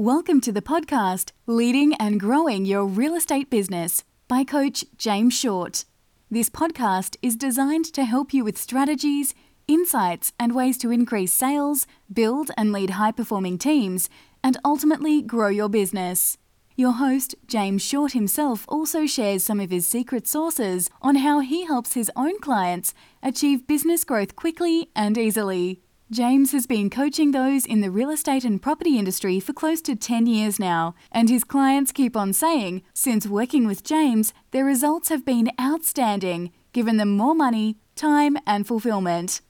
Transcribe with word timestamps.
Welcome 0.00 0.40
to 0.42 0.52
the 0.52 0.62
podcast 0.62 1.32
Leading 1.48 1.92
and 1.94 2.20
Growing 2.20 2.64
Your 2.64 2.86
Real 2.86 3.16
Estate 3.16 3.50
Business 3.50 4.04
by 4.28 4.44
Coach 4.44 4.84
James 4.96 5.36
Short. 5.36 5.86
This 6.30 6.48
podcast 6.48 7.16
is 7.20 7.34
designed 7.34 7.86
to 7.94 8.04
help 8.04 8.32
you 8.32 8.44
with 8.44 8.56
strategies, 8.56 9.34
insights, 9.66 10.32
and 10.38 10.54
ways 10.54 10.78
to 10.78 10.92
increase 10.92 11.32
sales, 11.32 11.84
build 12.12 12.52
and 12.56 12.72
lead 12.72 12.90
high 12.90 13.10
performing 13.10 13.58
teams, 13.58 14.08
and 14.40 14.56
ultimately 14.64 15.20
grow 15.20 15.48
your 15.48 15.68
business. 15.68 16.38
Your 16.76 16.92
host, 16.92 17.34
James 17.48 17.82
Short 17.82 18.12
himself, 18.12 18.66
also 18.68 19.04
shares 19.04 19.42
some 19.42 19.58
of 19.58 19.70
his 19.70 19.84
secret 19.84 20.28
sources 20.28 20.88
on 21.02 21.16
how 21.16 21.40
he 21.40 21.66
helps 21.66 21.94
his 21.94 22.08
own 22.14 22.38
clients 22.38 22.94
achieve 23.20 23.66
business 23.66 24.04
growth 24.04 24.36
quickly 24.36 24.90
and 24.94 25.18
easily. 25.18 25.82
James 26.10 26.52
has 26.52 26.66
been 26.66 26.88
coaching 26.88 27.32
those 27.32 27.66
in 27.66 27.82
the 27.82 27.90
real 27.90 28.08
estate 28.08 28.42
and 28.42 28.62
property 28.62 28.98
industry 28.98 29.38
for 29.38 29.52
close 29.52 29.82
to 29.82 29.94
10 29.94 30.26
years 30.26 30.58
now, 30.58 30.94
and 31.12 31.28
his 31.28 31.44
clients 31.44 31.92
keep 31.92 32.16
on 32.16 32.32
saying, 32.32 32.80
since 32.94 33.26
working 33.26 33.66
with 33.66 33.84
James, 33.84 34.32
their 34.50 34.64
results 34.64 35.10
have 35.10 35.26
been 35.26 35.50
outstanding, 35.60 36.50
given 36.72 36.96
them 36.96 37.14
more 37.14 37.34
money, 37.34 37.76
time, 37.94 38.38
and 38.46 38.66
fulfillment. 38.66 39.42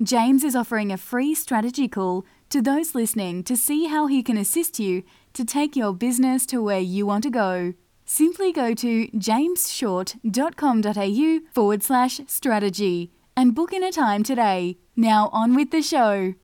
James 0.00 0.44
is 0.44 0.54
offering 0.54 0.92
a 0.92 0.96
free 0.96 1.34
strategy 1.34 1.88
call 1.88 2.24
to 2.48 2.62
those 2.62 2.94
listening 2.94 3.42
to 3.42 3.56
see 3.56 3.86
how 3.86 4.06
he 4.06 4.22
can 4.22 4.38
assist 4.38 4.78
you 4.78 5.02
to 5.32 5.44
take 5.44 5.74
your 5.74 5.92
business 5.92 6.46
to 6.46 6.62
where 6.62 6.78
you 6.78 7.06
want 7.06 7.24
to 7.24 7.30
go. 7.30 7.74
Simply 8.04 8.52
go 8.52 8.72
to 8.72 9.08
jamesshort.com.au 9.08 11.40
forward 11.52 11.82
slash 11.82 12.20
strategy 12.28 13.10
and 13.38 13.54
book 13.54 13.72
in 13.72 13.84
a 13.84 13.92
time 13.92 14.24
today. 14.24 14.76
Now, 14.96 15.28
on 15.32 15.54
with 15.54 15.70
the 15.70 15.80
show. 15.80 16.34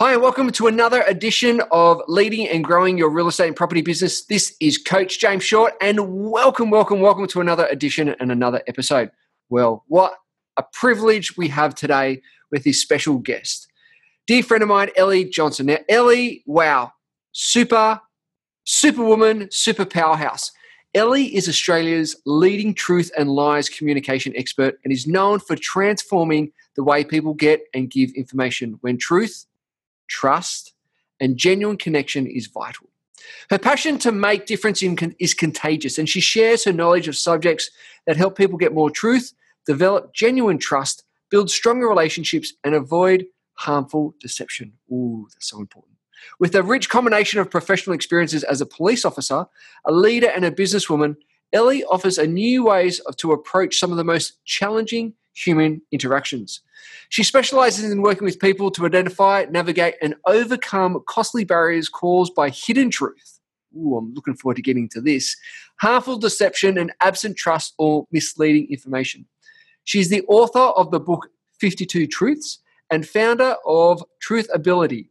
Hi, 0.00 0.14
and 0.14 0.22
welcome 0.22 0.50
to 0.52 0.68
another 0.68 1.02
edition 1.02 1.60
of 1.70 2.00
Leading 2.08 2.48
and 2.48 2.64
Growing 2.64 2.96
Your 2.96 3.10
Real 3.10 3.28
Estate 3.28 3.48
and 3.48 3.54
Property 3.54 3.82
Business. 3.82 4.24
This 4.24 4.56
is 4.58 4.78
Coach 4.78 5.20
James 5.20 5.44
Short, 5.44 5.74
and 5.82 6.30
welcome, 6.30 6.70
welcome, 6.70 7.00
welcome 7.00 7.26
to 7.26 7.42
another 7.42 7.66
edition 7.66 8.08
and 8.08 8.32
another 8.32 8.62
episode. 8.66 9.10
Well, 9.50 9.84
what 9.86 10.14
a 10.56 10.64
privilege 10.72 11.36
we 11.36 11.48
have 11.48 11.74
today 11.74 12.22
with 12.50 12.64
this 12.64 12.80
special 12.80 13.18
guest. 13.18 13.68
Dear 14.26 14.42
friend 14.42 14.62
of 14.62 14.70
mine, 14.70 14.88
Elly 14.96 15.26
Johnson. 15.26 15.66
Now, 15.66 15.78
Elly, 15.90 16.42
wow, 16.46 16.92
super 17.32 18.00
Superwoman, 18.64 19.50
super 19.50 19.84
powerhouse. 19.84 20.52
Elly 20.94 21.34
is 21.34 21.48
Australia's 21.48 22.16
leading 22.26 22.74
truth 22.74 23.10
and 23.16 23.30
lies 23.30 23.68
communication 23.68 24.34
expert 24.36 24.78
and 24.84 24.92
is 24.92 25.06
known 25.06 25.38
for 25.40 25.56
transforming 25.56 26.52
the 26.76 26.84
way 26.84 27.02
people 27.02 27.34
get 27.34 27.62
and 27.74 27.90
give 27.90 28.10
information 28.12 28.78
when 28.82 28.98
truth, 28.98 29.46
trust, 30.08 30.74
and 31.18 31.36
genuine 31.36 31.76
connection 31.76 32.26
is 32.26 32.46
vital. 32.46 32.88
Her 33.50 33.58
passion 33.58 33.98
to 33.98 34.12
make 34.12 34.46
difference 34.46 34.82
in, 34.82 34.96
is 35.18 35.34
contagious, 35.34 35.98
and 35.98 36.08
she 36.08 36.20
shares 36.20 36.64
her 36.64 36.72
knowledge 36.72 37.08
of 37.08 37.16
subjects 37.16 37.70
that 38.06 38.16
help 38.16 38.36
people 38.36 38.58
get 38.58 38.74
more 38.74 38.90
truth, 38.90 39.32
develop 39.66 40.12
genuine 40.12 40.58
trust, 40.58 41.04
build 41.30 41.50
stronger 41.50 41.88
relationships, 41.88 42.52
and 42.64 42.74
avoid 42.74 43.26
harmful 43.54 44.14
deception. 44.20 44.72
Ooh, 44.90 45.26
that's 45.32 45.48
so 45.48 45.60
important. 45.60 45.91
With 46.38 46.54
a 46.54 46.62
rich 46.62 46.88
combination 46.88 47.40
of 47.40 47.50
professional 47.50 47.94
experiences 47.94 48.44
as 48.44 48.60
a 48.60 48.66
police 48.66 49.04
officer, 49.04 49.46
a 49.84 49.92
leader, 49.92 50.28
and 50.28 50.44
a 50.44 50.50
businesswoman, 50.50 51.16
Elly 51.52 51.84
offers 51.84 52.18
a 52.18 52.26
new 52.26 52.64
ways 52.64 52.98
of, 53.00 53.16
to 53.18 53.32
approach 53.32 53.78
some 53.78 53.90
of 53.90 53.96
the 53.96 54.04
most 54.04 54.42
challenging 54.44 55.14
human 55.34 55.82
interactions. 55.92 56.60
She 57.08 57.22
specializes 57.22 57.90
in 57.90 58.02
working 58.02 58.24
with 58.24 58.40
people 58.40 58.70
to 58.72 58.86
identify, 58.86 59.46
navigate, 59.50 59.94
and 60.02 60.14
overcome 60.26 61.02
costly 61.06 61.44
barriers 61.44 61.88
caused 61.88 62.34
by 62.34 62.50
hidden 62.50 62.90
truth. 62.90 63.40
Ooh, 63.76 63.96
I'm 63.96 64.12
looking 64.14 64.34
forward 64.34 64.56
to 64.56 64.62
getting 64.62 64.88
to 64.90 65.00
this. 65.00 65.36
Harmful 65.80 66.18
deception 66.18 66.76
and 66.78 66.92
absent 67.00 67.36
trust 67.36 67.74
or 67.78 68.06
misleading 68.10 68.68
information. 68.70 69.26
She's 69.84 70.10
the 70.10 70.22
author 70.28 70.58
of 70.58 70.90
the 70.90 71.00
book 71.00 71.28
52 71.60 72.06
Truths 72.06 72.58
and 72.90 73.08
founder 73.08 73.56
of 73.64 74.04
Truth 74.20 74.48
Ability, 74.52 75.08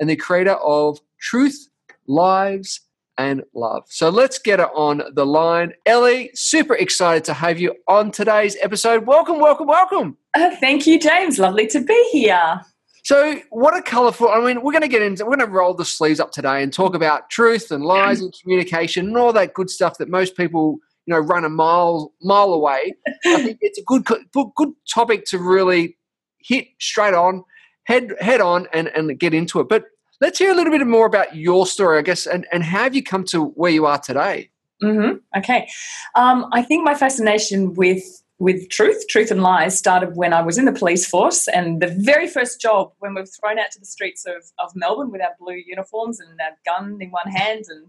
and 0.00 0.08
the 0.08 0.16
creator 0.16 0.54
of 0.54 0.98
Truth, 1.20 1.68
Lives, 2.08 2.80
and 3.18 3.44
Love. 3.54 3.84
So 3.88 4.08
let's 4.08 4.38
get 4.38 4.60
it 4.60 4.68
on 4.74 5.02
the 5.12 5.26
line. 5.26 5.74
Elly, 5.84 6.30
super 6.34 6.74
excited 6.74 7.22
to 7.24 7.34
have 7.34 7.60
you 7.60 7.74
on 7.86 8.10
today's 8.10 8.56
episode. 8.62 9.06
Welcome, 9.06 9.38
welcome, 9.38 9.66
welcome. 9.66 10.16
Uh, 10.32 10.56
thank 10.56 10.86
you, 10.86 10.98
James. 10.98 11.38
Lovely 11.38 11.66
to 11.68 11.80
be 11.80 12.08
here. 12.10 12.62
So, 13.02 13.40
what 13.50 13.76
a 13.76 13.82
colorful, 13.82 14.28
I 14.28 14.40
mean, 14.44 14.62
we're 14.62 14.72
going 14.72 14.82
to 14.82 14.88
get 14.88 15.02
into, 15.02 15.24
we're 15.24 15.36
going 15.36 15.48
to 15.48 15.54
roll 15.54 15.74
the 15.74 15.84
sleeves 15.84 16.20
up 16.20 16.32
today 16.32 16.62
and 16.62 16.72
talk 16.72 16.94
about 16.94 17.30
truth 17.30 17.70
and 17.70 17.84
lies 17.84 18.20
and 18.20 18.34
communication 18.42 19.08
and 19.08 19.16
all 19.16 19.32
that 19.32 19.54
good 19.54 19.70
stuff 19.70 19.98
that 19.98 20.08
most 20.08 20.36
people, 20.36 20.78
you 21.06 21.14
know, 21.14 21.18
run 21.18 21.44
a 21.44 21.48
mile, 21.48 22.12
mile 22.22 22.52
away. 22.52 22.94
I 23.26 23.42
think 23.42 23.58
it's 23.62 23.78
a 23.78 23.82
good, 23.82 24.04
good 24.04 24.72
topic 24.88 25.24
to 25.26 25.38
really 25.38 25.96
hit 26.38 26.68
straight 26.78 27.14
on 27.14 27.44
head 27.90 28.14
head 28.20 28.40
on 28.40 28.68
and, 28.72 28.88
and 28.88 29.18
get 29.18 29.34
into 29.34 29.60
it. 29.60 29.68
But 29.68 29.84
let's 30.20 30.38
hear 30.38 30.50
a 30.50 30.54
little 30.54 30.72
bit 30.72 30.86
more 30.86 31.06
about 31.06 31.34
your 31.34 31.66
story, 31.66 31.98
I 31.98 32.02
guess, 32.02 32.26
and, 32.26 32.46
and 32.52 32.62
how 32.62 32.84
have 32.84 32.94
you 32.94 33.02
come 33.02 33.24
to 33.24 33.46
where 33.46 33.70
you 33.70 33.86
are 33.86 33.98
today? 33.98 34.50
Mm-hmm. 34.82 35.16
Okay. 35.38 35.68
Um, 36.14 36.46
I 36.52 36.62
think 36.62 36.84
my 36.84 36.94
fascination 36.94 37.74
with 37.74 38.04
with 38.38 38.70
truth, 38.70 39.06
truth 39.06 39.30
and 39.30 39.42
lies 39.42 39.78
started 39.78 40.16
when 40.16 40.32
I 40.32 40.40
was 40.40 40.56
in 40.56 40.64
the 40.64 40.72
police 40.72 41.06
force. 41.06 41.46
And 41.46 41.82
the 41.82 41.88
very 41.88 42.26
first 42.26 42.58
job, 42.58 42.90
when 42.98 43.14
we 43.14 43.20
were 43.20 43.26
thrown 43.26 43.58
out 43.58 43.70
to 43.72 43.78
the 43.78 43.84
streets 43.84 44.24
of, 44.24 44.50
of 44.58 44.74
Melbourne 44.74 45.10
with 45.10 45.20
our 45.20 45.34
blue 45.38 45.60
uniforms 45.66 46.20
and 46.20 46.40
our 46.40 46.56
gun 46.64 46.96
in 47.02 47.10
one 47.10 47.30
hand 47.30 47.66
and, 47.68 47.88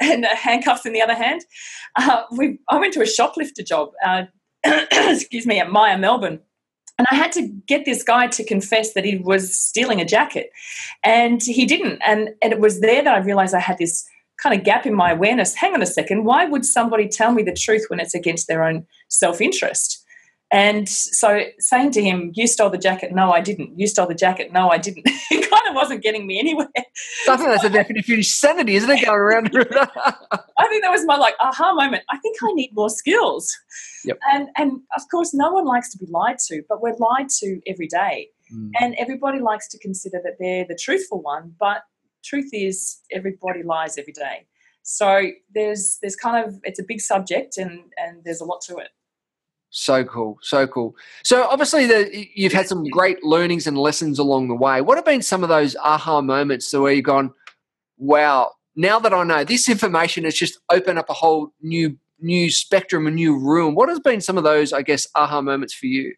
and 0.00 0.24
handcuffs 0.24 0.84
in 0.84 0.92
the 0.92 1.02
other 1.02 1.14
hand, 1.14 1.42
uh, 1.94 2.24
we, 2.32 2.58
I 2.68 2.80
went 2.80 2.94
to 2.94 3.00
a 3.00 3.06
shoplifter 3.06 3.62
job, 3.62 3.90
uh, 4.04 4.24
excuse 4.64 5.46
me, 5.46 5.60
at 5.60 5.70
Myer, 5.70 5.96
Melbourne. 5.96 6.40
And 6.98 7.06
I 7.10 7.14
had 7.14 7.32
to 7.32 7.48
get 7.66 7.84
this 7.84 8.02
guy 8.02 8.26
to 8.28 8.44
confess 8.44 8.92
that 8.92 9.04
he 9.04 9.16
was 9.16 9.58
stealing 9.58 10.00
a 10.00 10.04
jacket. 10.04 10.50
And 11.02 11.42
he 11.42 11.66
didn't. 11.66 12.00
And, 12.06 12.30
and 12.42 12.52
it 12.52 12.60
was 12.60 12.80
there 12.80 13.02
that 13.02 13.14
I 13.14 13.18
realized 13.18 13.54
I 13.54 13.60
had 13.60 13.78
this 13.78 14.06
kind 14.42 14.58
of 14.58 14.64
gap 14.64 14.86
in 14.86 14.94
my 14.94 15.12
awareness. 15.12 15.54
Hang 15.54 15.74
on 15.74 15.82
a 15.82 15.86
second, 15.86 16.24
why 16.24 16.44
would 16.44 16.64
somebody 16.64 17.08
tell 17.08 17.32
me 17.32 17.42
the 17.42 17.54
truth 17.54 17.86
when 17.88 18.00
it's 18.00 18.14
against 18.14 18.48
their 18.48 18.64
own 18.64 18.86
self 19.08 19.40
interest? 19.40 20.01
And 20.52 20.86
so 20.86 21.44
saying 21.58 21.92
to 21.92 22.02
him, 22.02 22.30
You 22.34 22.46
stole 22.46 22.68
the 22.68 22.78
jacket. 22.78 23.12
No, 23.12 23.32
I 23.32 23.40
didn't. 23.40 23.78
You 23.78 23.86
stole 23.86 24.06
the 24.06 24.14
jacket. 24.14 24.52
No, 24.52 24.68
I 24.68 24.76
didn't. 24.76 25.04
it 25.06 25.50
kind 25.50 25.68
of 25.68 25.74
wasn't 25.74 26.02
getting 26.02 26.26
me 26.26 26.38
anywhere. 26.38 26.68
I 26.76 27.36
think 27.36 27.48
that's 27.48 27.64
a 27.64 27.70
definition 27.70 28.14
of 28.14 28.18
insanity, 28.18 28.74
isn't 28.76 28.90
it? 28.90 29.04
Going 29.04 29.18
around. 29.18 29.46
I 29.56 30.68
think 30.68 30.82
that 30.84 30.90
was 30.90 31.06
my 31.06 31.16
like 31.16 31.34
aha 31.40 31.72
moment. 31.74 32.04
I 32.10 32.18
think 32.18 32.36
I 32.42 32.52
need 32.52 32.70
more 32.74 32.90
skills. 32.90 33.50
Yep. 34.04 34.18
And 34.32 34.48
and 34.56 34.80
of 34.94 35.02
course 35.10 35.32
no 35.32 35.52
one 35.52 35.64
likes 35.64 35.90
to 35.92 35.98
be 35.98 36.06
lied 36.10 36.38
to, 36.48 36.62
but 36.68 36.82
we're 36.82 36.96
lied 36.98 37.30
to 37.40 37.60
every 37.66 37.88
day. 37.88 38.28
Mm. 38.54 38.70
And 38.78 38.94
everybody 38.98 39.40
likes 39.40 39.68
to 39.68 39.78
consider 39.78 40.20
that 40.22 40.36
they're 40.38 40.66
the 40.68 40.78
truthful 40.78 41.22
one, 41.22 41.54
but 41.58 41.84
truth 42.22 42.50
is 42.52 42.98
everybody 43.10 43.62
lies 43.62 43.96
every 43.96 44.12
day. 44.12 44.46
So 44.82 45.30
there's 45.54 45.98
there's 46.02 46.16
kind 46.16 46.44
of 46.44 46.60
it's 46.64 46.78
a 46.78 46.84
big 46.86 47.00
subject 47.00 47.56
and 47.56 47.80
and 47.96 48.22
there's 48.24 48.42
a 48.42 48.44
lot 48.44 48.60
to 48.62 48.76
it. 48.76 48.88
So 49.74 50.04
cool, 50.04 50.38
so 50.42 50.66
cool. 50.66 50.94
So 51.24 51.44
obviously, 51.44 51.86
the, 51.86 52.28
you've 52.34 52.52
had 52.52 52.68
some 52.68 52.84
great 52.84 53.24
learnings 53.24 53.66
and 53.66 53.78
lessons 53.78 54.18
along 54.18 54.48
the 54.48 54.54
way. 54.54 54.82
What 54.82 54.98
have 54.98 55.04
been 55.06 55.22
some 55.22 55.42
of 55.42 55.48
those 55.48 55.74
aha 55.76 56.20
moments 56.20 56.70
where 56.74 56.92
you've 56.92 57.06
gone, 57.06 57.32
"Wow! 57.96 58.52
Now 58.76 58.98
that 58.98 59.14
I 59.14 59.22
know 59.24 59.44
this 59.44 59.70
information, 59.70 60.24
has 60.24 60.34
just 60.34 60.58
opened 60.70 60.98
up 60.98 61.08
a 61.08 61.14
whole 61.14 61.54
new 61.62 61.96
new 62.20 62.50
spectrum, 62.50 63.06
a 63.06 63.10
new 63.10 63.38
room." 63.38 63.74
What 63.74 63.88
has 63.88 63.98
been 63.98 64.20
some 64.20 64.36
of 64.36 64.44
those, 64.44 64.74
I 64.74 64.82
guess, 64.82 65.06
aha 65.14 65.40
moments 65.40 65.72
for 65.72 65.86
you? 65.86 66.14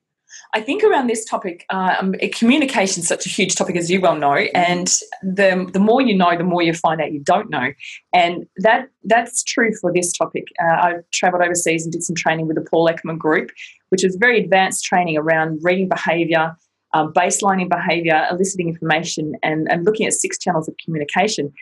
I 0.55 0.61
think 0.61 0.85
around 0.85 1.09
this 1.09 1.25
topic, 1.25 1.65
um, 1.71 2.15
communication 2.33 3.03
is 3.03 3.09
such 3.09 3.27
a 3.27 3.29
huge 3.29 3.55
topic, 3.55 3.77
as 3.77 3.91
you 3.91 4.01
well 4.01 4.17
know, 4.17 4.35
and 4.55 4.89
the 5.23 5.69
the 5.73 5.81
more 5.81 6.01
you 6.01 6.17
know, 6.17 6.37
the 6.37 6.45
more 6.45 6.63
you 6.63 6.73
find 6.73 7.01
out 7.01 7.13
you 7.13 7.21
don't 7.21 7.51
know, 7.51 7.73
and 8.13 8.47
that 8.59 8.89
that's 9.05 9.43
true 9.43 9.71
for 9.81 9.93
this 9.93 10.13
topic. 10.13 10.45
Uh, 10.63 10.77
I've 10.83 11.11
travelled 11.13 11.43
overseas 11.43 11.85
and 11.85 11.93
did 11.93 12.03
some 12.03 12.17
training 12.17 12.47
with 12.47 12.57
the 12.57 12.63
Paul 12.63 12.89
Ekman 12.89 13.19
Group, 13.19 13.51
which 13.89 14.05
is 14.05 14.17
very 14.17 14.43
advanced 14.43 14.85
training 14.85 15.17
around 15.17 15.61
reading 15.63 15.89
behaviour, 15.89 16.57
um, 16.93 17.13
baselining 17.13 17.69
behaviour, 17.69 18.27
eliciting 18.31 18.69
information, 18.69 19.35
and, 19.43 19.71
and 19.71 19.85
looking 19.85 20.07
at 20.07 20.13
six 20.13 20.39
channels 20.39 20.69
of 20.69 20.75
communication. 20.85 21.53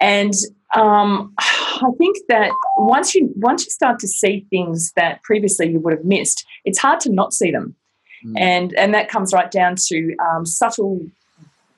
And 0.00 0.34
um, 0.74 1.32
I 1.38 1.90
think 1.96 2.18
that 2.28 2.50
once 2.76 3.14
you 3.14 3.32
once 3.36 3.64
you 3.64 3.70
start 3.70 3.98
to 4.00 4.08
see 4.08 4.46
things 4.50 4.92
that 4.96 5.22
previously 5.22 5.70
you 5.70 5.80
would 5.80 5.94
have 5.94 6.04
missed, 6.04 6.44
it's 6.64 6.78
hard 6.78 7.00
to 7.00 7.12
not 7.12 7.32
see 7.32 7.50
them. 7.50 7.74
Mm. 8.24 8.40
And, 8.40 8.74
and 8.74 8.94
that 8.94 9.08
comes 9.08 9.32
right 9.32 9.50
down 9.50 9.76
to 9.88 10.16
um, 10.16 10.46
subtle 10.46 11.00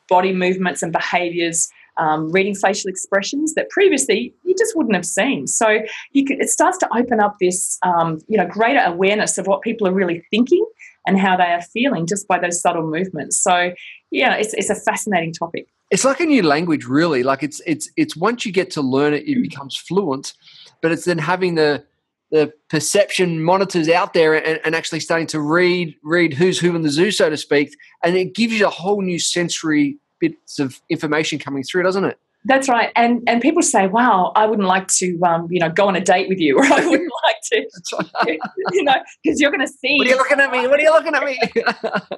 body 0.08 0.32
movements 0.32 0.82
and 0.82 0.92
behaviors, 0.92 1.68
um, 1.96 2.30
reading 2.30 2.54
facial 2.54 2.90
expressions 2.90 3.54
that 3.54 3.70
previously 3.70 4.34
you 4.44 4.54
just 4.58 4.76
wouldn't 4.76 4.94
have 4.94 5.06
seen. 5.06 5.46
So 5.46 5.78
you 6.12 6.24
could, 6.24 6.40
it 6.40 6.50
starts 6.50 6.78
to 6.78 6.88
open 6.96 7.20
up 7.20 7.36
this 7.40 7.78
um, 7.82 8.20
you 8.28 8.36
know 8.36 8.46
greater 8.46 8.80
awareness 8.80 9.38
of 9.38 9.46
what 9.46 9.62
people 9.62 9.86
are 9.86 9.92
really 9.92 10.24
thinking 10.30 10.64
and 11.06 11.18
how 11.18 11.36
they 11.36 11.44
are 11.44 11.62
feeling 11.62 12.06
just 12.06 12.26
by 12.26 12.38
those 12.38 12.60
subtle 12.60 12.86
movements. 12.86 13.40
So, 13.40 13.72
yeah, 14.10 14.34
it's, 14.34 14.54
it's 14.54 14.70
a 14.70 14.74
fascinating 14.74 15.32
topic. 15.32 15.68
It's 15.90 16.04
like 16.04 16.20
a 16.20 16.24
new 16.24 16.42
language, 16.42 16.86
really. 16.86 17.22
Like 17.22 17.42
it's 17.42 17.60
it's 17.66 17.90
it's 17.96 18.16
once 18.16 18.46
you 18.46 18.52
get 18.52 18.70
to 18.72 18.80
learn 18.80 19.12
it, 19.12 19.28
it 19.28 19.40
becomes 19.42 19.76
fluent. 19.76 20.32
But 20.80 20.92
it's 20.92 21.04
then 21.04 21.18
having 21.18 21.54
the 21.54 21.84
the 22.34 22.52
perception 22.68 23.44
monitors 23.44 23.88
out 23.88 24.12
there 24.12 24.34
and, 24.34 24.60
and, 24.64 24.74
actually 24.74 24.98
starting 24.98 25.28
to 25.28 25.38
read 25.38 25.94
read 26.02 26.34
who's 26.34 26.58
who 26.58 26.74
in 26.74 26.82
the 26.82 26.90
zoo, 26.90 27.12
so 27.12 27.30
to 27.30 27.36
speak, 27.36 27.76
and 28.02 28.16
it 28.16 28.34
gives 28.34 28.54
you 28.54 28.66
a 28.66 28.70
whole 28.70 29.00
new 29.02 29.20
sensory 29.20 29.96
bits 30.18 30.58
of 30.58 30.80
information 30.90 31.38
coming 31.38 31.62
through, 31.62 31.84
doesn't 31.84 32.04
it? 32.04 32.18
That's 32.44 32.68
right, 32.68 32.90
and 32.96 33.22
and 33.28 33.40
people 33.40 33.62
say, 33.62 33.86
"Wow, 33.86 34.32
I 34.34 34.46
wouldn't 34.46 34.66
like 34.66 34.88
to, 34.88 35.16
um, 35.22 35.46
you 35.48 35.60
know, 35.60 35.70
go 35.70 35.86
on 35.86 35.94
a 35.94 36.00
date 36.00 36.28
with 36.28 36.40
you, 36.40 36.58
or 36.58 36.64
I 36.64 36.84
wouldn't 36.84 37.12
like 37.24 37.36
to, 37.52 38.38
you 38.72 38.82
know, 38.82 38.96
because 39.22 39.40
you're 39.40 39.52
going 39.52 39.64
to 39.64 39.72
see." 39.72 39.96
What 39.96 40.08
are 40.08 40.10
you 40.10 40.16
looking 40.16 40.40
at 40.40 40.50
me? 40.50 40.66
What 40.66 40.80
are 40.80 40.82
you 40.82 40.90
looking 40.90 41.14
at 41.14 41.24
me? 41.24 41.38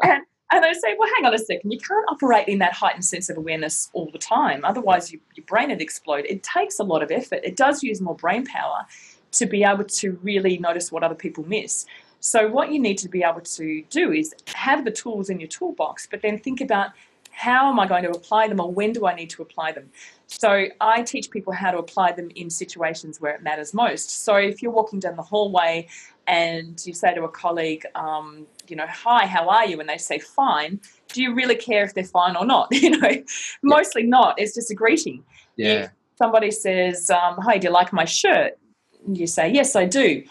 and, 0.02 0.22
and 0.52 0.64
I 0.64 0.72
say, 0.72 0.94
well, 0.96 1.10
hang 1.16 1.26
on 1.26 1.34
a 1.34 1.38
second. 1.38 1.72
You 1.72 1.78
can't 1.78 2.06
operate 2.08 2.46
in 2.46 2.58
that 2.60 2.72
heightened 2.72 3.04
sense 3.04 3.28
of 3.28 3.36
awareness 3.36 3.90
all 3.92 4.08
the 4.12 4.18
time. 4.18 4.64
Otherwise, 4.64 5.10
you, 5.10 5.18
your 5.34 5.44
brain 5.44 5.70
would 5.70 5.82
explode. 5.82 6.24
It 6.24 6.44
takes 6.44 6.78
a 6.78 6.84
lot 6.84 7.02
of 7.02 7.10
effort. 7.10 7.40
It 7.42 7.56
does 7.56 7.82
use 7.82 8.00
more 8.00 8.14
brain 8.14 8.46
power 8.46 8.86
to 9.32 9.46
be 9.46 9.64
able 9.64 9.84
to 9.84 10.18
really 10.22 10.58
notice 10.58 10.90
what 10.90 11.02
other 11.02 11.14
people 11.14 11.44
miss. 11.46 11.86
So, 12.20 12.48
what 12.48 12.72
you 12.72 12.80
need 12.80 12.98
to 12.98 13.08
be 13.08 13.22
able 13.22 13.42
to 13.42 13.82
do 13.90 14.12
is 14.12 14.34
have 14.46 14.84
the 14.84 14.90
tools 14.90 15.30
in 15.30 15.38
your 15.38 15.48
toolbox, 15.48 16.06
but 16.10 16.22
then 16.22 16.38
think 16.38 16.60
about 16.60 16.90
how 17.36 17.68
am 17.70 17.78
I 17.78 17.86
going 17.86 18.02
to 18.02 18.10
apply 18.10 18.48
them 18.48 18.60
or 18.60 18.72
when 18.72 18.94
do 18.94 19.06
I 19.06 19.14
need 19.14 19.28
to 19.30 19.42
apply 19.42 19.72
them? 19.72 19.90
So 20.26 20.68
I 20.80 21.02
teach 21.02 21.30
people 21.30 21.52
how 21.52 21.70
to 21.70 21.76
apply 21.76 22.12
them 22.12 22.30
in 22.34 22.48
situations 22.48 23.20
where 23.20 23.34
it 23.34 23.42
matters 23.42 23.74
most. 23.74 24.24
So 24.24 24.36
if 24.36 24.62
you're 24.62 24.72
walking 24.72 25.00
down 25.00 25.16
the 25.16 25.22
hallway 25.22 25.86
and 26.26 26.80
you 26.86 26.94
say 26.94 27.14
to 27.14 27.24
a 27.24 27.28
colleague, 27.28 27.84
um, 27.94 28.46
you 28.68 28.74
know, 28.74 28.86
hi, 28.88 29.26
how 29.26 29.50
are 29.50 29.66
you? 29.66 29.78
And 29.80 29.88
they 29.88 29.98
say 29.98 30.18
fine. 30.18 30.80
Do 31.12 31.22
you 31.22 31.34
really 31.34 31.56
care 31.56 31.84
if 31.84 31.92
they're 31.92 32.04
fine 32.04 32.36
or 32.36 32.46
not? 32.46 32.68
You 32.72 32.98
know, 32.98 33.22
mostly 33.62 34.04
not. 34.04 34.36
It's 34.38 34.54
just 34.54 34.70
a 34.70 34.74
greeting. 34.74 35.22
Yeah. 35.56 35.82
If 35.82 35.90
somebody 36.16 36.50
says, 36.50 37.10
um, 37.10 37.36
hi, 37.42 37.58
do 37.58 37.66
you 37.66 37.72
like 37.72 37.92
my 37.92 38.06
shirt? 38.06 38.58
You 39.06 39.26
say, 39.26 39.50
yes, 39.50 39.76
I 39.76 39.84
do. 39.86 40.22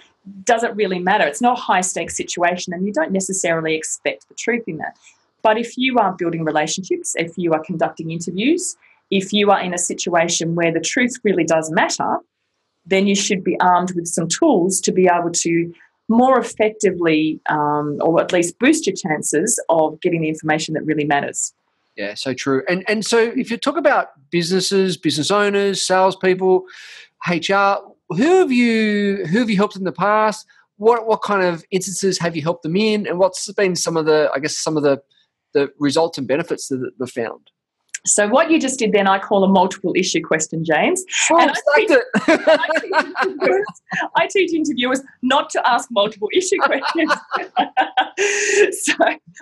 Does 0.44 0.63
it 0.63 0.75
really 0.75 1.00
matter? 1.00 1.25
It's 1.25 1.42
not 1.42 1.57
a 1.57 1.62
high 1.62 1.81
stakes 1.81 2.18
situation, 2.18 2.74
and 2.74 2.86
you 2.86 2.94
don't 2.94 3.12
necessarily 3.12 3.75
expect 3.75 4.27
the 4.27 4.33
truth 4.36 4.63
in 4.68 4.77
that. 4.77 4.98
But 5.44 5.57
if 5.57 5.77
you 5.77 5.98
are 6.00 6.13
building 6.13 6.44
relationships, 6.44 7.13
if 7.16 7.38
you 7.38 7.54
are 7.54 7.63
conducting 7.63 8.10
interviews, 8.10 8.75
if 9.12 9.31
you 9.31 9.51
are 9.51 9.60
in 9.60 9.74
a 9.74 9.77
situation 9.77 10.56
where 10.56 10.74
the 10.74 10.80
truth 10.80 11.13
really 11.24 11.44
does 11.44 11.69
matter, 11.72 12.18
then 12.86 13.06
you 13.07 13.16
should 13.16 13.44
be 13.44 13.60
armed 13.60 13.94
with 13.95 14.07
some 14.07 14.27
tools 14.27 14.80
to 14.81 14.92
be 14.92 15.07
able 15.07 15.31
to 15.31 15.74
more 16.07 16.39
effectively, 16.39 17.39
um, 17.50 17.98
or 18.01 18.22
at 18.22 18.31
least 18.31 18.60
boost 18.60 18.86
your 18.86 18.95
chances 18.95 19.60
of 19.69 20.00
getting 20.01 20.22
the 20.22 20.30
information 20.30 20.74
that 20.75 20.86
really 20.86 21.06
matters. 21.06 21.54
Yeah, 21.95 22.13
so 22.13 22.33
true. 22.33 22.63
And 22.68 22.83
and 22.88 23.06
so 23.06 23.19
if 23.19 23.50
you 23.50 23.57
talk 23.57 23.77
about 23.77 24.10
businesses, 24.30 24.98
business 24.98 25.31
owners, 25.31 25.81
salespeople, 25.81 26.66
HR, 27.27 27.77
who 28.10 28.40
have 28.40 28.52
you 28.52 29.25
who 29.25 29.40
have 29.40 29.50
you 29.50 29.57
helped 29.57 29.75
in 29.75 29.84
the 29.84 29.92
past? 29.92 30.46
What 30.78 31.07
what 31.07 31.22
kind 31.22 31.44
of 31.44 31.63
instances 31.72 32.19
have 32.19 32.36
you 32.36 32.42
helped 32.42 32.63
them 32.63 32.75
in? 32.75 33.07
And 33.07 33.19
what's 33.19 33.52
been 33.54 33.75
some 33.75 33.98
of 33.98 34.06
the 34.06 34.30
I 34.34 34.40
guess 34.40 34.57
some 34.57 34.78
of 34.78 34.84
the 34.84 35.02
the 35.54 35.72
results 35.80 36.18
and 36.18 36.28
benefits 36.28 36.68
that 36.68 36.92
they've 37.00 37.10
found. 37.10 37.52
So 38.06 38.28
what 38.28 38.52
you 38.52 38.60
just 38.60 38.78
did 38.78 38.92
then, 38.92 39.07
I 39.07 39.18
call 39.18 39.44
a 39.44 39.48
multiple 39.48 39.92
issue 39.96 40.22
question, 40.22 40.63
James. 40.63 41.04
Oh, 41.31 41.40
and 41.40 41.50
I 41.50 41.80
teach, 41.80 41.90
it. 41.90 43.66
I 44.16 44.28
teach 44.28 44.54
interviewers 44.54 45.01
not 45.24 45.50
to 45.51 45.68
ask 45.68 45.90
multiple 45.92 46.30
issue 46.31 46.58
questions. 46.58 47.12
so 48.84 48.94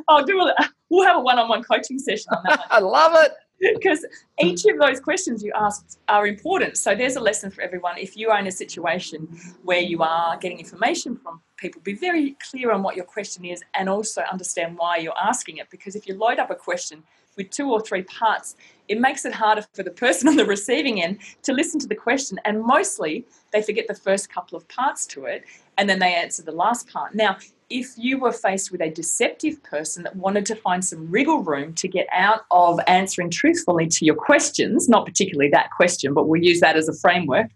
I'll 0.08 0.24
do 0.24 0.40
a, 0.40 0.56
we'll 0.90 1.06
have 1.06 1.18
a 1.18 1.20
one-on-one 1.20 1.64
coaching 1.64 2.00
session 2.00 2.28
on 2.32 2.44
that. 2.48 2.62
I 2.70 2.80
love 2.80 3.12
it 3.26 3.34
because 3.74 4.06
each 4.42 4.66
of 4.66 4.78
those 4.80 5.00
questions 5.00 5.44
you 5.44 5.52
asked 5.56 6.00
are 6.08 6.28
important. 6.28 6.78
So 6.78 6.96
there's 6.96 7.16
a 7.16 7.20
lesson 7.22 7.52
for 7.52 7.62
everyone. 7.62 7.98
If 7.98 8.18
you 8.18 8.30
are 8.30 8.40
in 8.40 8.48
a 8.48 8.52
situation 8.52 9.28
where 9.64 9.80
you 9.80 10.02
are 10.04 10.38
getting 10.38 10.60
information 10.60 11.16
from 11.16 11.42
people, 11.58 11.82
be 11.82 11.94
very 11.94 12.36
clear 12.50 12.72
on 12.72 12.84
what 12.84 12.96
your 12.96 13.06
question 13.06 13.46
is 13.46 13.64
and 13.74 13.88
also 13.90 14.22
understand 14.32 14.78
why 14.78 14.98
you're 14.98 15.18
asking 15.18 15.58
it. 15.58 15.70
Because 15.70 15.96
if 15.96 16.08
you 16.08 16.16
load 16.16 16.40
up 16.40 16.50
a 16.50 16.56
question 16.56 17.04
with 17.38 17.50
two 17.50 17.72
or 17.72 17.82
three 17.82 18.04
parts, 18.04 18.56
it 18.88 19.00
makes 19.00 19.26
it 19.26 19.34
harder 19.34 19.66
for 19.74 19.84
the 19.84 19.92
person 19.92 20.28
on 20.30 20.36
the 20.36 20.46
receiving 20.46 21.02
end 21.02 21.20
to 21.44 21.54
listen 21.54 21.80
to 21.80 21.88
the 21.88 21.96
question. 21.96 22.40
And 22.46 22.62
mostly 22.62 23.26
they 23.52 23.62
forget 23.62 23.88
the 23.88 23.96
first 23.96 24.30
couple 24.30 24.58
of 24.58 24.68
parts 24.68 25.06
to 25.08 25.26
it 25.26 25.46
and 25.78 25.90
then 25.90 26.00
they 26.00 26.14
answer 26.14 26.44
the 26.44 26.52
last 26.52 26.90
part. 26.90 27.16
Now, 27.16 27.38
if 27.70 27.94
you 27.98 28.20
were 28.20 28.32
faced 28.32 28.72
with 28.72 28.82
a 28.82 28.90
deceptive 28.90 29.62
person 29.64 30.04
that 30.04 30.16
wanted 30.16 30.46
to 30.48 30.56
find 30.56 30.84
some 30.84 31.10
wriggle 31.10 31.44
room 31.44 31.74
to 31.76 31.88
get 31.88 32.08
out 32.12 32.46
of 32.52 32.80
answering 32.88 33.30
truthfully 33.30 33.88
to 33.88 34.06
your 34.06 34.16
questions, 34.16 34.90
not 34.90 35.06
particularly 35.06 35.50
that 35.52 35.72
question, 35.72 36.14
but 36.14 36.28
we'll 36.28 36.42
use 36.42 36.60
that 36.60 36.76
as 36.76 36.88
a 36.88 36.94
framework. 36.94 37.48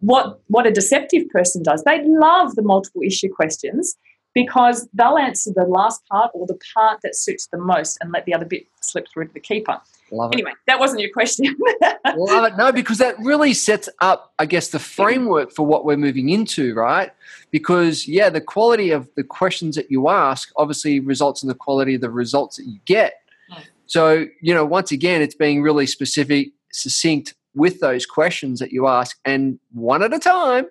What, 0.00 0.40
what 0.48 0.66
a 0.66 0.72
deceptive 0.72 1.28
person 1.30 1.62
does, 1.62 1.82
they 1.84 2.04
love 2.06 2.54
the 2.54 2.62
multiple 2.62 3.02
issue 3.02 3.32
questions 3.32 3.96
because 4.34 4.88
they'll 4.92 5.16
answer 5.16 5.52
the 5.54 5.64
last 5.64 6.02
part 6.10 6.30
or 6.34 6.46
the 6.46 6.58
part 6.74 7.00
that 7.02 7.14
suits 7.14 7.46
them 7.46 7.64
most 7.64 7.98
and 8.00 8.12
let 8.12 8.24
the 8.24 8.34
other 8.34 8.44
bit 8.44 8.66
slip 8.80 9.06
through 9.12 9.28
to 9.28 9.32
the 9.32 9.40
keeper. 9.40 9.80
Love 10.10 10.32
anyway, 10.32 10.52
that 10.66 10.78
wasn't 10.78 11.00
your 11.00 11.10
question. 11.10 11.56
Love 12.16 12.44
it. 12.44 12.56
No, 12.56 12.72
because 12.72 12.98
that 12.98 13.18
really 13.20 13.54
sets 13.54 13.88
up, 14.00 14.34
I 14.38 14.46
guess, 14.46 14.68
the 14.68 14.78
framework 14.78 15.52
for 15.52 15.64
what 15.64 15.84
we're 15.84 15.96
moving 15.96 16.28
into, 16.28 16.74
right? 16.74 17.10
Because, 17.50 18.06
yeah, 18.06 18.28
the 18.28 18.40
quality 18.40 18.90
of 18.90 19.08
the 19.16 19.24
questions 19.24 19.76
that 19.76 19.90
you 19.90 20.08
ask 20.08 20.50
obviously 20.56 21.00
results 21.00 21.42
in 21.42 21.48
the 21.48 21.54
quality 21.54 21.94
of 21.94 22.00
the 22.00 22.10
results 22.10 22.56
that 22.56 22.66
you 22.66 22.78
get. 22.84 23.14
Hmm. 23.50 23.62
So, 23.86 24.26
you 24.40 24.52
know, 24.52 24.64
once 24.64 24.92
again, 24.92 25.22
it's 25.22 25.34
being 25.34 25.62
really 25.62 25.86
specific, 25.86 26.48
succinct 26.72 27.34
with 27.54 27.80
those 27.80 28.04
questions 28.04 28.58
that 28.58 28.72
you 28.72 28.88
ask 28.88 29.16
and 29.24 29.58
one 29.72 30.02
at 30.02 30.12
a 30.12 30.18
time 30.18 30.66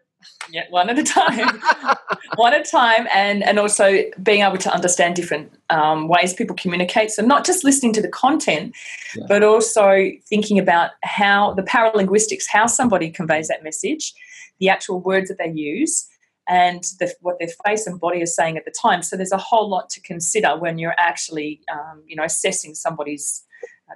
yeah, 0.50 0.64
one 0.70 0.90
at 0.90 1.00
a 1.00 1.04
time, 1.04 1.62
one 2.36 2.54
at 2.54 2.68
a 2.68 2.72
time, 2.72 3.08
and 3.14 3.44
and 3.44 3.60
also 3.60 4.04
being 4.22 4.42
able 4.42 4.58
to 4.58 4.74
understand 4.74 5.16
different 5.16 5.52
um, 5.70 6.08
ways 6.08 6.34
people 6.34 6.56
communicate. 6.56 7.12
So 7.12 7.24
not 7.24 7.46
just 7.46 7.64
listening 7.64 7.94
to 7.94 8.02
the 8.02 8.08
content, 8.10 8.76
yeah. 9.16 9.26
but 9.28 9.44
also 9.44 10.10
thinking 10.28 10.60
about 10.60 10.92
how 11.04 11.54
the 11.54 11.64
paralinguistics, 11.64 12.44
how 12.52 12.68
somebody 12.68 13.10
conveys 13.10 13.48
that 13.48 13.64
message, 13.64 14.14
the 14.60 14.70
actual 14.70 15.00
words 15.00 15.30
that 15.30 15.38
they 15.38 15.52
use, 15.52 16.08
and 16.48 16.84
the, 17.00 17.14
what 17.22 17.38
their 17.40 17.50
face 17.66 17.88
and 17.88 18.00
body 18.00 18.22
are 18.22 18.28
saying 18.28 18.58
at 18.58 18.66
the 18.66 18.74
time. 18.82 19.02
So 19.02 19.16
there's 19.16 19.32
a 19.32 19.38
whole 19.38 19.70
lot 19.70 19.90
to 19.92 20.02
consider 20.02 20.58
when 20.58 20.78
you're 20.78 20.96
actually, 20.98 21.62
um, 21.72 22.04
you 22.08 22.16
know, 22.16 22.24
assessing 22.24 22.76
somebody's 22.76 23.44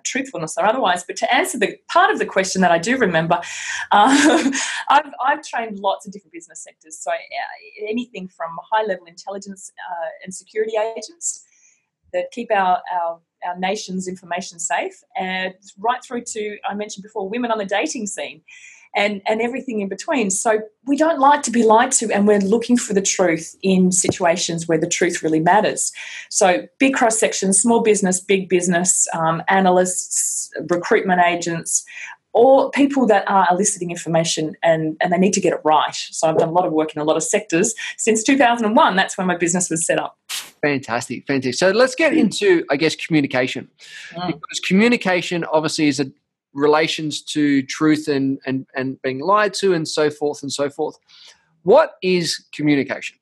truthfulness 0.04 0.58
or 0.58 0.66
otherwise. 0.66 1.04
But 1.04 1.16
to 1.18 1.34
answer 1.34 1.58
the 1.58 1.78
part 1.92 2.12
of 2.12 2.20
the 2.20 2.26
question 2.26 2.62
that 2.62 2.72
I 2.72 2.78
do 2.78 2.98
remember, 2.98 3.36
um, 3.92 4.54
I've, 4.90 5.12
I've, 5.24 5.44
trained 5.44 5.80
lots 5.80 6.06
of 6.06 6.12
different 6.12 6.34
business 6.34 6.64
sectors. 6.64 7.00
So 7.00 7.12
uh, 7.12 7.88
anything 7.88 8.28
from 8.28 8.58
high 8.72 8.84
level 8.84 9.06
intelligence 9.06 9.72
uh, 9.90 10.10
and 10.24 10.34
security 10.34 10.74
agents 10.98 11.46
that 12.14 12.32
keep 12.32 12.52
our, 12.52 12.82
our 12.92 13.20
our 13.46 13.58
nation's 13.60 14.08
information 14.08 14.58
safe, 14.58 15.04
and 15.16 15.54
right 15.78 16.04
through 16.04 16.24
to 16.24 16.58
I 16.68 16.74
mentioned 16.74 17.04
before, 17.04 17.30
women 17.30 17.52
on 17.52 17.60
the 17.60 17.66
dating 17.66 18.08
scene 18.08 18.42
and, 18.96 19.22
and 19.28 19.42
everything 19.42 19.82
in 19.82 19.90
between. 19.90 20.30
So 20.30 20.60
we 20.86 20.98
don't 20.98 21.20
like 21.20 21.44
to 21.44 21.52
be 21.52 21.64
lied 21.64 21.92
to, 21.94 22.12
and 22.12 22.28
we're 22.28 22.40
looking 22.40 22.78
for 22.78 22.94
the 22.94 23.02
truth 23.02 23.56
in 23.62 23.92
situations 23.92 24.68
where 24.68 24.78
the 24.78 24.88
truth 24.88 25.22
really 25.22 25.40
matters. 25.40 25.92
So 26.30 26.68
big 26.80 26.94
cross 26.94 27.20
sections, 27.20 27.60
small 27.60 27.82
business, 27.82 28.20
big 28.20 28.50
business, 28.50 29.08
um, 29.14 29.44
analysts, 29.48 30.52
recruitment 30.70 31.22
agents, 31.22 31.86
or 32.34 32.70
people 32.70 33.08
that 33.08 33.28
are 33.28 33.48
eliciting 33.50 33.90
information 33.90 34.56
and, 34.62 34.96
and 35.02 35.12
they 35.12 35.18
need 35.18 35.34
to 35.34 35.42
get 35.42 35.54
it 35.54 35.60
right. 35.64 35.96
So 35.96 36.30
I've 36.30 36.38
done 36.38 36.50
a 36.50 36.52
lot 36.52 36.68
of 36.68 36.72
work 36.72 36.96
in 36.96 37.02
a 37.02 37.04
lot 37.04 37.18
of 37.18 37.24
sectors 37.24 37.74
since 37.98 38.24
2001. 38.24 38.96
That's 38.96 39.18
when 39.18 39.26
my 39.26 39.36
business 39.36 39.72
was 39.72 39.86
set 39.86 39.98
up. 39.98 40.18
Fantastic, 40.62 41.26
fantastic. 41.26 41.56
So 41.56 41.72
let's 41.72 41.96
get 41.96 42.14
into, 42.14 42.64
I 42.70 42.78
guess, 42.78 42.96
communication. 42.96 43.70
Mm. 44.14 44.28
Because 44.28 44.60
communication 44.60 45.46
obviously 45.46 45.88
is 45.88 46.00
a 46.00 46.12
relations 46.58 47.22
to 47.22 47.62
truth 47.64 48.08
and, 48.08 48.40
and, 48.46 48.66
and 48.76 49.02
being 49.04 49.20
lied 49.20 49.54
to 49.54 49.74
and 49.74 49.88
so 49.88 50.10
forth 50.10 50.42
and 50.42 50.52
so 50.52 50.70
forth. 50.70 50.98
What 51.64 51.96
is 52.02 52.44
communication? 52.52 53.18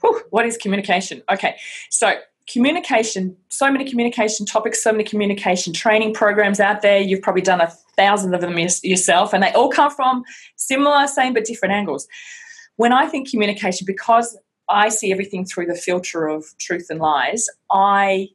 Whew, 0.00 0.22
what 0.30 0.46
is 0.46 0.56
communication? 0.56 1.22
Okay, 1.30 1.56
so 1.90 2.14
communication, 2.48 3.36
so 3.48 3.70
many 3.70 3.88
communication 3.88 4.46
topics, 4.46 4.82
so 4.82 4.92
many 4.92 5.02
communication 5.02 5.72
training 5.72 6.14
programs 6.14 6.60
out 6.60 6.82
there. 6.82 7.00
You've 7.00 7.22
probably 7.22 7.42
done 7.42 7.60
a 7.60 7.72
thousand 7.96 8.34
of 8.34 8.40
them 8.40 8.56
yourself, 8.56 9.32
and 9.32 9.42
they 9.42 9.52
all 9.52 9.68
come 9.68 9.90
from 9.90 10.22
similar, 10.54 11.06
same, 11.08 11.34
but 11.34 11.44
different 11.44 11.74
angles. 11.74 12.06
When 12.76 12.92
I 12.92 13.06
think 13.06 13.28
communication, 13.28 13.84
because 13.86 14.38
I 14.68 14.90
see 14.90 15.10
everything 15.10 15.44
through 15.44 15.66
the 15.66 15.74
filter 15.74 16.28
of 16.28 16.44
truth 16.58 16.86
and 16.90 17.00
lies, 17.00 17.46
I 17.70 18.28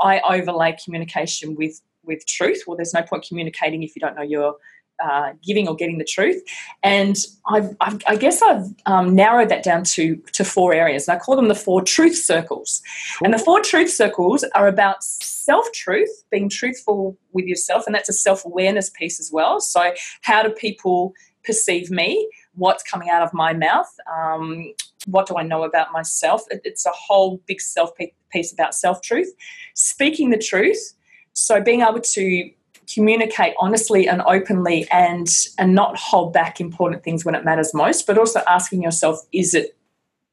I 0.00 0.20
overlay 0.20 0.76
communication 0.82 1.54
with 1.54 1.80
with 2.10 2.26
truth. 2.26 2.64
Well, 2.66 2.76
there's 2.76 2.92
no 2.92 3.02
point 3.02 3.24
communicating 3.26 3.82
if 3.82 3.94
you 3.94 4.00
don't 4.00 4.16
know 4.16 4.22
your 4.22 4.56
uh, 5.02 5.32
giving 5.42 5.68
or 5.68 5.74
getting 5.74 5.98
the 5.98 6.04
truth. 6.04 6.42
And 6.82 7.16
I've, 7.48 7.74
I've, 7.80 8.02
i 8.06 8.16
guess 8.16 8.42
I've 8.42 8.66
um, 8.86 9.14
narrowed 9.14 9.48
that 9.48 9.62
down 9.62 9.84
to, 9.84 10.16
to 10.32 10.44
four 10.44 10.74
areas. 10.74 11.08
And 11.08 11.16
I 11.16 11.20
call 11.20 11.36
them 11.36 11.48
the 11.48 11.54
four 11.54 11.82
truth 11.82 12.16
circles. 12.16 12.82
Cool. 13.18 13.26
And 13.26 13.34
the 13.34 13.38
four 13.38 13.60
truth 13.62 13.90
circles 13.90 14.44
are 14.54 14.68
about 14.68 15.02
self 15.02 15.70
truth, 15.72 16.10
being 16.30 16.48
truthful 16.48 17.16
with 17.32 17.46
yourself. 17.46 17.84
And 17.86 17.94
that's 17.94 18.08
a 18.08 18.14
self 18.14 18.44
awareness 18.44 18.90
piece 18.90 19.18
as 19.18 19.30
well. 19.32 19.60
So, 19.60 19.94
how 20.22 20.42
do 20.42 20.50
people 20.50 21.14
perceive 21.44 21.90
me? 21.90 22.28
What's 22.54 22.82
coming 22.82 23.08
out 23.08 23.22
of 23.22 23.32
my 23.32 23.54
mouth? 23.54 23.90
Um, 24.12 24.74
what 25.06 25.26
do 25.26 25.36
I 25.36 25.42
know 25.42 25.64
about 25.64 25.92
myself? 25.92 26.42
It's 26.50 26.84
a 26.84 26.90
whole 26.90 27.40
big 27.46 27.60
self 27.60 27.90
piece 28.30 28.52
about 28.52 28.74
self 28.74 29.00
truth. 29.00 29.32
Speaking 29.74 30.30
the 30.30 30.38
truth. 30.38 30.94
So, 31.32 31.60
being 31.60 31.82
able 31.82 32.00
to 32.00 32.50
communicate 32.92 33.54
honestly 33.58 34.08
and 34.08 34.20
openly 34.22 34.86
and 34.90 35.28
and 35.58 35.74
not 35.74 35.96
hold 35.96 36.32
back 36.32 36.60
important 36.60 37.04
things 37.04 37.24
when 37.24 37.36
it 37.36 37.44
matters 37.44 37.72
most 37.72 38.04
but 38.04 38.18
also 38.18 38.40
asking 38.48 38.82
yourself 38.82 39.20
is 39.32 39.54
it 39.54 39.76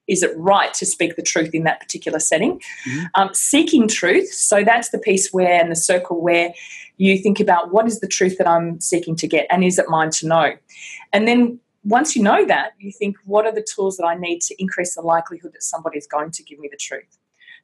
is 0.07 0.23
it 0.23 0.31
right 0.37 0.73
to 0.73 0.85
speak 0.85 1.15
the 1.15 1.21
truth 1.21 1.53
in 1.53 1.63
that 1.65 1.81
particular 1.81 2.19
setting? 2.19 2.61
Mm-hmm. 2.87 3.05
um, 3.15 3.29
seeking 3.33 3.89
truth. 3.89 4.31
So 4.31 4.63
that's 4.63 4.89
the 4.89 4.97
piece 4.97 5.33
where 5.33 5.59
in 5.59 5.69
the 5.69 5.75
circle 5.75 6.21
where 6.21 6.53
you 6.95 7.17
think 7.17 7.41
about 7.41 7.73
what 7.73 7.87
is 7.87 7.99
the 7.99 8.07
truth 8.07 8.37
that 8.37 8.47
i'm 8.47 8.79
seeking 8.79 9.15
to 9.17 9.27
get 9.27 9.45
and 9.49 9.63
is 9.63 9.77
it 9.77 9.89
mine 9.89 10.09
to 10.11 10.27
know? 10.27 10.53
And 11.13 11.27
then 11.27 11.59
once 11.83 12.15
you 12.15 12.23
know 12.23 12.45
that 12.45 12.71
you 12.79 12.91
think 12.91 13.17
what 13.25 13.45
are 13.45 13.53
the 13.53 13.65
tools 13.75 13.97
that 13.97 14.05
i 14.05 14.15
need 14.15 14.41
to 14.41 14.55
increase 14.59 14.95
the 14.95 15.01
likelihood 15.01 15.53
that 15.53 15.63
somebody 15.63 15.97
is 15.97 16.07
going 16.07 16.31
to 16.31 16.43
give 16.43 16.59
me 16.59 16.67
the 16.69 16.77
truth 16.77 17.16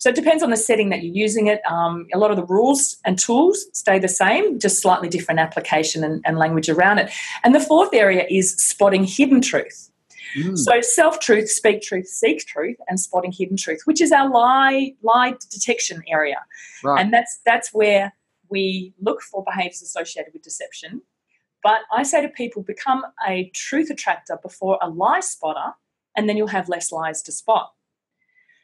so 0.04 0.10
it 0.10 0.16
depends 0.16 0.44
on 0.44 0.50
the 0.50 0.58
setting 0.58 0.90
that 0.90 1.02
you're 1.02 1.16
using 1.16 1.48
it. 1.48 1.62
Um, 1.66 2.08
a 2.14 2.18
lot 2.18 2.30
of 2.30 2.36
the 2.36 2.44
rules 2.44 2.98
and 3.06 3.18
tools 3.18 3.68
stay 3.72 4.00
the 4.00 4.10
same, 4.10 4.60
just 4.60 4.82
slightly 4.82 5.08
different 5.08 5.40
application 5.40 6.04
and, 6.04 6.22
and 6.26 6.38
language 6.38 6.68
around 6.68 7.00
it. 7.00 7.10
And 7.46 7.56
the 7.56 7.62
fourth 7.62 7.94
area 7.94 8.26
is 8.30 8.52
spotting 8.52 9.06
hidden 9.06 9.40
truth. 9.40 9.90
Mm. 10.36 10.58
So 10.58 10.82
self 10.82 11.22
truth, 11.22 11.50
speak 11.50 11.82
truth, 11.84 12.08
seek 12.08 12.46
truth, 12.46 12.76
and 12.90 13.00
spotting 13.00 13.32
hidden 13.32 13.56
truth, 13.56 13.84
which 13.86 14.02
is 14.02 14.12
our 14.12 14.30
lie 14.30 14.94
lie 15.04 15.36
detection 15.50 16.04
area, 16.10 16.44
right. 16.84 17.00
and 17.00 17.14
that's 17.14 17.40
that's 17.46 17.74
where 17.74 18.14
we 18.50 18.94
look 19.00 19.22
for 19.22 19.42
behaviours 19.46 19.82
associated 19.82 20.34
with 20.34 20.42
deception. 20.42 21.02
But 21.64 21.80
I 21.94 22.04
say 22.04 22.22
to 22.22 22.28
people, 22.28 22.62
become 22.62 23.06
a 23.26 23.50
truth 23.54 23.90
attractor 23.90 24.38
before 24.44 24.80
a 24.82 24.90
lie 24.90 25.22
spotter, 25.22 25.72
and 26.18 26.28
then 26.28 26.36
you'll 26.36 26.48
have 26.48 26.68
less 26.68 26.92
lies 26.92 27.22
to 27.22 27.32
spot. 27.32 27.72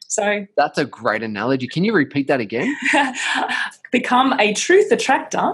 So 0.10 0.48
that's 0.58 0.80
a 0.80 0.86
great 0.86 1.22
analogy. 1.22 1.68
Can 1.68 1.86
you 1.86 1.94
repeat 1.94 2.28
that 2.28 2.40
again? 2.40 2.76
become 3.92 4.38
a 4.40 4.54
truth 4.54 4.92
attractor 4.92 5.54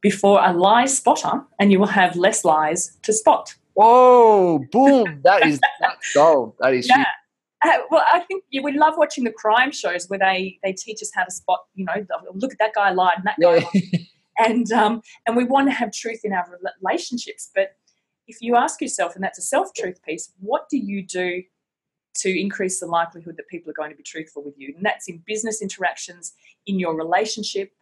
before 0.00 0.44
a 0.44 0.52
lie 0.52 0.86
spotter, 0.86 1.40
and 1.60 1.70
you 1.70 1.78
will 1.78 1.86
have 1.86 2.16
less 2.16 2.44
lies 2.44 2.98
to 3.02 3.12
spot. 3.12 3.54
Whoa! 3.74 4.58
Boom! 4.70 5.20
That 5.24 5.46
is 5.46 5.60
that's 5.80 6.12
gold. 6.14 6.54
That 6.58 6.74
is. 6.74 6.88
Yeah. 6.88 7.06
Uh, 7.64 7.78
well, 7.92 8.02
I 8.12 8.18
think 8.20 8.42
yeah, 8.50 8.60
we 8.62 8.76
love 8.76 8.94
watching 8.96 9.22
the 9.22 9.30
crime 9.30 9.70
shows 9.70 10.08
where 10.08 10.18
they 10.18 10.58
they 10.64 10.72
teach 10.72 11.00
us 11.00 11.12
how 11.14 11.22
to 11.22 11.30
spot. 11.30 11.60
You 11.76 11.84
know, 11.84 12.04
look 12.34 12.52
at 12.52 12.58
that 12.58 12.74
guy 12.74 12.90
lied 12.90 13.18
and 13.18 13.26
that 13.26 13.36
guy. 13.40 13.68
Yeah. 13.72 13.80
Lied. 13.92 14.06
and 14.38 14.72
um, 14.72 15.02
and 15.28 15.36
we 15.36 15.44
want 15.44 15.68
to 15.68 15.72
have 15.72 15.92
truth 15.92 16.22
in 16.24 16.32
our 16.32 16.44
relationships, 16.82 17.50
but 17.54 17.76
if 18.26 18.38
you 18.40 18.56
ask 18.56 18.80
yourself, 18.80 19.14
and 19.14 19.22
that's 19.22 19.38
a 19.38 19.42
self 19.42 19.72
truth 19.74 20.02
piece, 20.02 20.32
what 20.40 20.68
do 20.68 20.76
you 20.76 21.06
do 21.06 21.44
to 22.14 22.40
increase 22.40 22.80
the 22.80 22.86
likelihood 22.86 23.36
that 23.36 23.48
people 23.48 23.70
are 23.70 23.74
going 23.74 23.90
to 23.90 23.96
be 23.96 24.02
truthful 24.02 24.42
with 24.44 24.54
you. 24.58 24.72
And 24.76 24.84
that's 24.84 25.08
in 25.08 25.22
business 25.26 25.62
interactions, 25.62 26.32
in 26.66 26.78
your 26.78 26.94
relationship. 26.94 27.72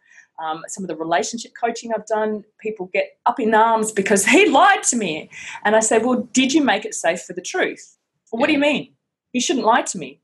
Um, 0.41 0.63
some 0.67 0.83
of 0.83 0.87
the 0.87 0.95
relationship 0.95 1.51
coaching 1.59 1.91
I've 1.93 2.05
done, 2.07 2.43
people 2.59 2.89
get 2.93 3.17
up 3.25 3.39
in 3.39 3.53
arms 3.53 3.91
because 4.01 4.25
he 4.25 4.49
lied 4.49 4.83
to 4.83 4.95
me. 4.95 5.29
And 5.65 5.75
I 5.75 5.79
say, 5.79 5.99
Well, 5.99 6.27
did 6.33 6.53
you 6.53 6.63
make 6.63 6.85
it 6.85 6.93
safe 6.93 7.21
for 7.21 7.33
the 7.33 7.41
truth? 7.41 7.97
Well, 8.31 8.39
what 8.39 8.47
do 8.47 8.53
you 8.53 8.59
mean? 8.59 8.93
You 9.33 9.41
shouldn't 9.41 9.65
lie 9.65 9.83
to 9.83 9.97
me. 9.97 10.21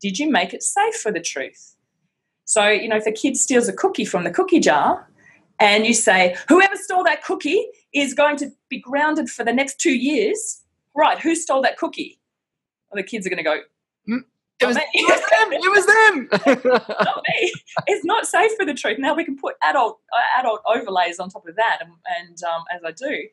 Did 0.00 0.18
you 0.18 0.30
make 0.30 0.54
it 0.54 0.62
safe 0.62 0.94
for 0.94 1.12
the 1.12 1.20
truth? 1.20 1.76
So, 2.46 2.68
you 2.68 2.88
know, 2.88 2.96
if 2.96 3.06
a 3.06 3.12
kid 3.12 3.36
steals 3.36 3.68
a 3.68 3.72
cookie 3.72 4.04
from 4.04 4.24
the 4.24 4.30
cookie 4.30 4.60
jar 4.60 5.08
and 5.60 5.86
you 5.86 5.94
say, 5.94 6.36
Whoever 6.48 6.76
stole 6.76 7.04
that 7.04 7.22
cookie 7.22 7.66
is 7.94 8.14
going 8.14 8.36
to 8.38 8.50
be 8.68 8.80
grounded 8.80 9.28
for 9.28 9.44
the 9.44 9.52
next 9.52 9.78
two 9.78 9.96
years, 9.96 10.62
right, 10.94 11.18
who 11.18 11.34
stole 11.34 11.62
that 11.62 11.76
cookie? 11.76 12.19
The 12.96 13.02
kids 13.02 13.26
are 13.26 13.30
going 13.30 13.38
to 13.38 13.44
go, 13.44 13.60
mm, 14.08 14.24
it 14.60 14.66
was, 14.66 14.76
it 14.76 14.88
was, 14.94 15.20
them. 15.30 15.52
It 15.52 15.70
was 15.70 15.86
them. 15.86 16.84
not 17.04 17.22
me. 17.28 17.52
It's 17.86 18.04
not 18.04 18.26
safe 18.26 18.52
for 18.58 18.66
the 18.66 18.74
truth. 18.74 18.98
Now 18.98 19.14
we 19.14 19.24
can 19.24 19.38
put 19.38 19.54
adult 19.62 20.00
uh, 20.12 20.40
adult 20.40 20.60
overlays 20.66 21.18
on 21.18 21.30
top 21.30 21.46
of 21.48 21.56
that, 21.56 21.78
and, 21.80 21.90
and 22.18 22.36
um, 22.44 22.64
as 22.74 22.82
I 22.84 22.92
do, 22.92 23.26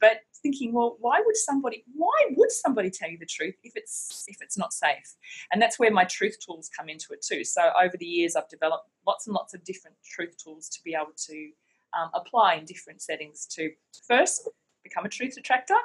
but 0.00 0.20
thinking, 0.42 0.72
well, 0.72 0.96
why 1.00 1.20
would 1.24 1.36
somebody 1.36 1.84
why 1.94 2.18
would 2.30 2.50
somebody 2.50 2.88
tell 2.88 3.10
you 3.10 3.18
the 3.18 3.26
truth 3.26 3.56
if 3.62 3.72
it's 3.76 4.24
if 4.26 4.38
it's 4.40 4.56
not 4.56 4.72
safe? 4.72 5.16
And 5.52 5.60
that's 5.60 5.78
where 5.78 5.90
my 5.90 6.04
truth 6.04 6.38
tools 6.44 6.70
come 6.74 6.88
into 6.88 7.08
it 7.12 7.22
too. 7.22 7.44
So 7.44 7.70
over 7.78 7.96
the 7.98 8.06
years, 8.06 8.34
I've 8.34 8.48
developed 8.48 8.88
lots 9.06 9.26
and 9.26 9.34
lots 9.34 9.52
of 9.52 9.62
different 9.64 9.96
truth 10.02 10.34
tools 10.42 10.70
to 10.70 10.78
be 10.82 10.94
able 10.94 11.12
to 11.26 11.50
um, 11.98 12.10
apply 12.14 12.54
in 12.54 12.64
different 12.64 13.02
settings 13.02 13.46
to 13.56 13.70
first 14.08 14.48
become 14.82 15.04
a 15.04 15.10
truth 15.10 15.36
attractor 15.36 15.76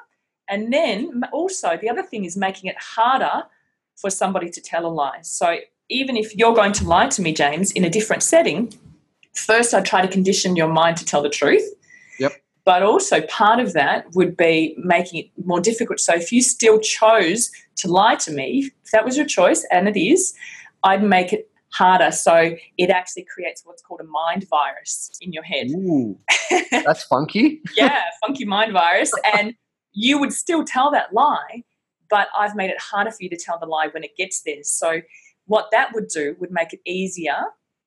and 0.48 0.72
then 0.72 1.24
also, 1.32 1.78
the 1.82 1.90
other 1.90 2.04
thing 2.04 2.25
is 2.25 2.38
making 2.38 2.70
it 2.70 2.75
harder 2.80 3.44
for 3.96 4.10
somebody 4.10 4.50
to 4.50 4.62
tell 4.62 4.86
a 4.86 4.88
lie. 4.88 5.20
So 5.22 5.58
even 5.90 6.18
if 6.18 6.36
you're 6.36 6.54
going 6.54 6.74
to 6.74 6.84
lie 6.86 7.08
to 7.08 7.22
me, 7.22 7.34
James, 7.34 7.72
in 7.72 7.84
a 7.84 7.90
different 7.90 8.24
setting, 8.24 8.74
first 9.34 9.74
I 9.74 9.82
try 9.82 10.02
to 10.02 10.08
condition 10.08 10.56
your 10.56 10.68
mind 10.68 10.98
to 10.98 11.06
tell 11.06 11.22
the 11.22 11.30
truth. 11.30 11.64
Yep. 12.20 12.34
But 12.64 12.84
also, 12.84 13.22
part 13.22 13.60
of 13.60 13.74
that 13.74 14.08
would 14.16 14.36
be 14.36 14.75
making 14.78 15.20
it 15.20 15.46
more 15.46 15.60
difficult. 15.60 16.00
So, 16.00 16.16
if 16.16 16.32
you 16.32 16.42
still 16.42 16.80
chose 16.80 17.52
to 17.78 17.88
lie 17.88 18.16
to 18.16 18.32
me, 18.32 18.72
if 18.84 18.92
that 18.92 19.06
was 19.06 19.16
your 19.18 19.25
choice, 19.25 19.66
and 19.72 19.88
it 19.88 20.00
is, 20.00 20.34
I'd 20.84 21.04
make 21.04 21.32
it 21.32 21.50
harder. 21.70 22.12
So, 22.12 22.56
it 22.78 22.90
actually 22.90 23.28
creates 23.32 23.62
what's 23.66 23.84
called 23.84 24.02
a 24.02 24.06
mind 24.06 24.48
virus 24.50 25.12
in 25.22 25.32
your 25.32 25.44
head. 25.44 25.68
Ooh, 25.72 26.18
that's 26.72 27.04
funky. 27.04 27.62
yeah, 27.75 28.02
funky 28.25 28.46
mind 28.46 28.74
virus. 28.74 29.12
And 29.38 29.54
you 29.96 30.20
would 30.20 30.34
still 30.34 30.64
tell 30.64 30.92
that 30.92 31.14
lie, 31.14 31.64
but 32.10 32.28
I've 32.38 32.56
made 32.56 32.70
it 32.70 32.80
harder 32.80 33.10
for 33.10 33.18
you 33.22 33.30
to 33.30 33.38
tell 33.38 33.58
the 33.58 33.66
lie 33.66 33.88
when 33.88 34.04
it 34.04 34.16
gets 34.16 34.42
there. 34.42 34.64
So, 34.64 35.02
what 35.48 35.70
that 35.72 35.94
would 35.94 36.08
do 36.08 36.36
would 36.40 36.52
make 36.52 36.74
it 36.74 36.82
easier 36.86 37.38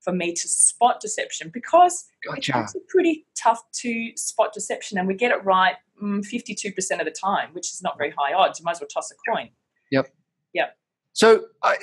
for 0.00 0.12
me 0.12 0.32
to 0.32 0.48
spot 0.48 1.00
deception 1.00 1.50
because 1.52 2.06
gotcha. 2.24 2.60
it's 2.60 2.76
pretty 2.88 3.26
tough 3.36 3.62
to 3.80 4.12
spot 4.16 4.52
deception, 4.52 4.98
and 4.98 5.06
we 5.06 5.14
get 5.14 5.30
it 5.30 5.44
right 5.44 5.76
mm, 6.02 6.20
52% 6.20 6.98
of 6.98 7.04
the 7.04 7.10
time, 7.10 7.50
which 7.52 7.72
is 7.72 7.82
not 7.82 7.98
very 7.98 8.12
high 8.16 8.32
odds. 8.32 8.58
You 8.58 8.64
might 8.64 8.72
as 8.72 8.80
well 8.80 8.88
toss 8.88 9.10
a 9.10 9.14
coin. 9.30 9.50
Yep. 9.90 10.08
Yep. 10.54 10.76
So, 11.12 11.44
uh, 11.62 11.74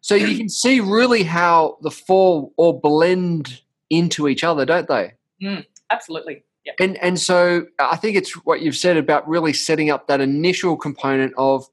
so 0.00 0.14
you 0.14 0.36
can 0.36 0.48
see 0.48 0.80
really 0.80 1.22
how 1.22 1.78
the 1.82 1.90
four 1.90 2.50
all 2.56 2.80
blend 2.80 3.60
into 3.90 4.28
each 4.28 4.42
other, 4.42 4.64
don't 4.64 4.88
they? 4.88 5.12
Mm, 5.42 5.64
absolutely. 5.90 6.44
Yeah. 6.78 6.84
And 6.84 6.96
and 6.98 7.18
so 7.18 7.66
I 7.78 7.96
think 7.96 8.16
it's 8.16 8.32
what 8.44 8.60
you've 8.62 8.76
said 8.76 8.96
about 8.96 9.28
really 9.28 9.52
setting 9.52 9.90
up 9.90 10.06
that 10.08 10.20
initial 10.20 10.76
component 10.76 11.34
of 11.36 11.66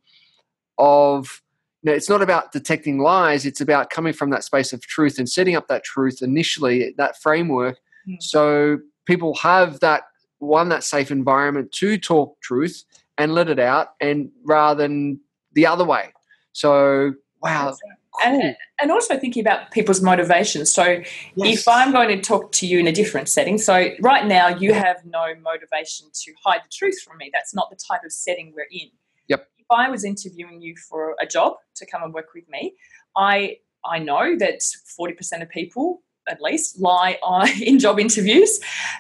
of 0.78 1.42
you 1.84 1.92
know, 1.92 1.96
it's 1.96 2.10
not 2.10 2.22
about 2.22 2.52
detecting 2.52 3.00
lies, 3.00 3.46
it's 3.46 3.62
about 3.62 3.90
coming 3.90 4.14
from 4.14 4.30
that 4.32 4.44
space 4.44 4.74
of 4.74 4.82
truth 4.82 5.20
and 5.20 5.30
setting 5.30 5.56
up 5.56 5.68
that 5.68 5.84
truth 5.84 6.22
initially, 6.22 6.94
that 6.98 7.22
framework, 7.22 7.78
mm. 8.08 8.22
so 8.22 8.80
people 9.06 9.36
have 9.36 9.80
that 9.80 10.04
one 10.40 10.70
that 10.70 10.84
safe 10.84 11.12
environment 11.12 11.72
to 11.72 11.98
talk 11.98 12.40
truth 12.42 12.84
and 13.18 13.34
let 13.34 13.50
it 13.50 13.60
out 13.60 13.90
and 14.02 14.30
rather 14.44 14.84
than 14.84 15.20
the 15.54 15.66
other 15.66 15.86
way. 15.86 16.14
So 16.54 17.14
wow, 17.42 17.76
And, 18.24 18.56
and 18.82 18.92
also 18.92 19.18
thinking 19.18 19.42
about 19.42 19.72
people's 19.72 20.02
motivations. 20.02 20.72
So, 20.72 20.84
yes. 20.84 21.06
if 21.36 21.68
I'm 21.68 21.92
going 21.92 22.10
to 22.10 22.22
talk 22.22 22.52
to 22.54 22.68
you 22.68 22.80
in 22.80 22.88
a 22.88 22.92
different 22.92 23.30
setting, 23.30 23.58
so 23.58 23.90
right 24.00 24.26
now 24.26 24.48
you 24.48 24.74
have 24.74 24.98
no 25.06 25.34
motivation 25.42 26.08
to 26.14 26.34
hide 26.44 26.62
the 26.64 26.70
truth 26.72 27.02
from 27.02 27.18
me. 27.18 27.30
That's 27.34 27.54
not 27.54 27.70
the 27.70 27.78
type 27.78 28.04
of 28.04 28.12
setting 28.12 28.54
we're 28.56 28.68
in. 28.72 28.90
Yep. 29.28 29.48
If 29.58 29.66
I 29.72 29.90
was 29.90 30.04
interviewing 30.04 30.62
you 30.62 30.76
for 30.90 31.16
a 31.22 31.26
job 31.26 31.54
to 31.76 31.86
come 31.86 32.04
and 32.04 32.14
work 32.14 32.30
with 32.34 32.48
me, 32.50 32.76
I 33.16 33.58
I 33.86 34.00
know 34.00 34.36
that 34.38 34.60
40% 35.00 35.42
of 35.42 35.50
people 35.50 36.02
at 36.28 36.42
least 36.42 36.80
lie 36.80 37.18
on, 37.24 37.50
in 37.62 37.80
job 37.80 38.00
interviews. 38.00 38.60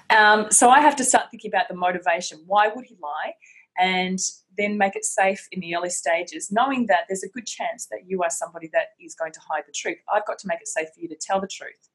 Um, 0.09 0.49
so 0.51 0.69
I 0.69 0.81
have 0.81 0.95
to 0.97 1.03
start 1.03 1.25
thinking 1.29 1.51
about 1.51 1.67
the 1.67 1.75
motivation. 1.75 2.39
Why 2.45 2.69
would 2.69 2.85
he 2.85 2.95
lie? 3.01 3.33
And 3.79 4.19
then 4.57 4.77
make 4.77 4.95
it 4.95 5.05
safe 5.05 5.47
in 5.51 5.59
the 5.59 5.75
early 5.75 5.89
stages, 5.89 6.51
knowing 6.51 6.87
that 6.87 7.01
there's 7.07 7.23
a 7.23 7.29
good 7.29 7.45
chance 7.45 7.85
that 7.87 8.07
you 8.07 8.23
are 8.23 8.29
somebody 8.29 8.69
that 8.73 8.87
is 8.99 9.13
going 9.13 9.31
to 9.33 9.39
hide 9.39 9.63
the 9.67 9.73
truth. 9.73 9.97
I've 10.13 10.25
got 10.25 10.39
to 10.39 10.47
make 10.47 10.61
it 10.61 10.67
safe 10.67 10.89
for 10.93 10.99
you 10.99 11.07
to 11.09 11.15
tell 11.15 11.39
the 11.39 11.47
truth. 11.47 11.89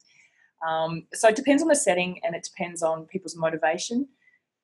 Um, 0.65 1.07
so 1.13 1.27
it 1.27 1.35
depends 1.35 1.61
on 1.61 1.67
the 1.67 1.75
setting 1.75 2.21
and 2.23 2.35
it 2.35 2.43
depends 2.43 2.81
on 2.81 3.05
people's 3.05 3.35
motivation 3.35 4.07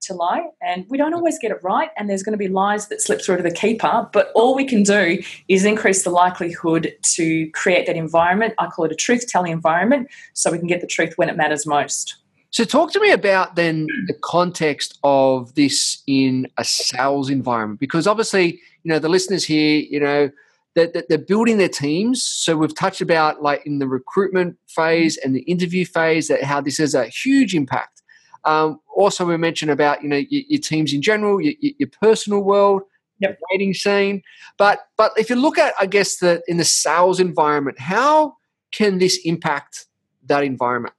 to 0.01 0.13
lie. 0.13 0.47
And 0.61 0.85
we 0.89 0.97
don't 0.97 1.13
always 1.13 1.37
get 1.39 1.51
it 1.51 1.61
right, 1.61 1.89
and 1.97 2.09
there's 2.09 2.23
going 2.23 2.33
to 2.33 2.37
be 2.37 2.47
lies 2.47 2.87
that 2.87 3.01
slip 3.01 3.21
through 3.21 3.37
to 3.37 3.43
the 3.43 3.51
keeper. 3.51 4.07
But 4.13 4.31
all 4.33 4.55
we 4.55 4.65
can 4.65 4.83
do 4.83 5.21
is 5.47 5.65
increase 5.65 6.03
the 6.03 6.09
likelihood 6.09 6.95
to 7.01 7.49
create 7.51 7.85
that 7.87 7.97
environment. 7.97 8.53
I 8.59 8.67
call 8.67 8.85
it 8.85 8.91
a 8.91 8.95
truth 8.95 9.27
telling 9.27 9.51
environment 9.51 10.09
so 10.33 10.51
we 10.51 10.57
can 10.57 10.67
get 10.67 10.81
the 10.81 10.87
truth 10.87 11.17
when 11.17 11.29
it 11.29 11.35
matters 11.35 11.65
most. 11.65 12.15
So, 12.51 12.63
talk 12.63 12.91
to 12.93 12.99
me 12.99 13.11
about 13.11 13.55
then 13.55 13.87
the 14.07 14.17
context 14.23 14.97
of 15.03 15.53
this 15.55 16.01
in 16.07 16.47
a 16.57 16.63
sales 16.63 17.29
environment, 17.29 17.79
because 17.79 18.07
obviously, 18.07 18.59
you 18.83 18.89
know, 18.89 18.99
the 18.99 19.09
listeners 19.09 19.45
here, 19.45 19.79
you 19.79 19.99
know, 19.99 20.31
that 20.75 21.09
they're 21.09 21.17
building 21.17 21.57
their 21.57 21.69
teams. 21.69 22.23
So 22.23 22.55
we've 22.55 22.75
touched 22.75 23.01
about 23.01 23.41
like 23.41 23.65
in 23.65 23.79
the 23.79 23.87
recruitment 23.87 24.57
phase 24.67 25.17
and 25.17 25.35
the 25.35 25.41
interview 25.41 25.85
phase 25.85 26.27
that 26.27 26.43
how 26.43 26.61
this 26.61 26.77
has 26.77 26.95
a 26.95 27.05
huge 27.07 27.55
impact. 27.55 28.01
Um, 28.45 28.79
also, 28.95 29.25
we 29.25 29.37
mentioned 29.37 29.71
about 29.71 30.01
you 30.01 30.09
know 30.09 30.17
your, 30.17 30.43
your 30.47 30.61
teams 30.61 30.93
in 30.93 31.01
general, 31.01 31.41
your, 31.41 31.53
your 31.59 31.89
personal 32.01 32.41
world, 32.41 32.83
yep. 33.19 33.37
dating 33.51 33.73
scene. 33.73 34.21
But 34.57 34.79
but 34.97 35.11
if 35.17 35.29
you 35.29 35.35
look 35.35 35.57
at 35.57 35.73
I 35.79 35.85
guess 35.85 36.17
the 36.17 36.41
in 36.47 36.57
the 36.57 36.65
sales 36.65 37.19
environment, 37.19 37.79
how 37.79 38.37
can 38.71 38.99
this 38.99 39.19
impact 39.25 39.87
that 40.25 40.43
environment? 40.43 40.95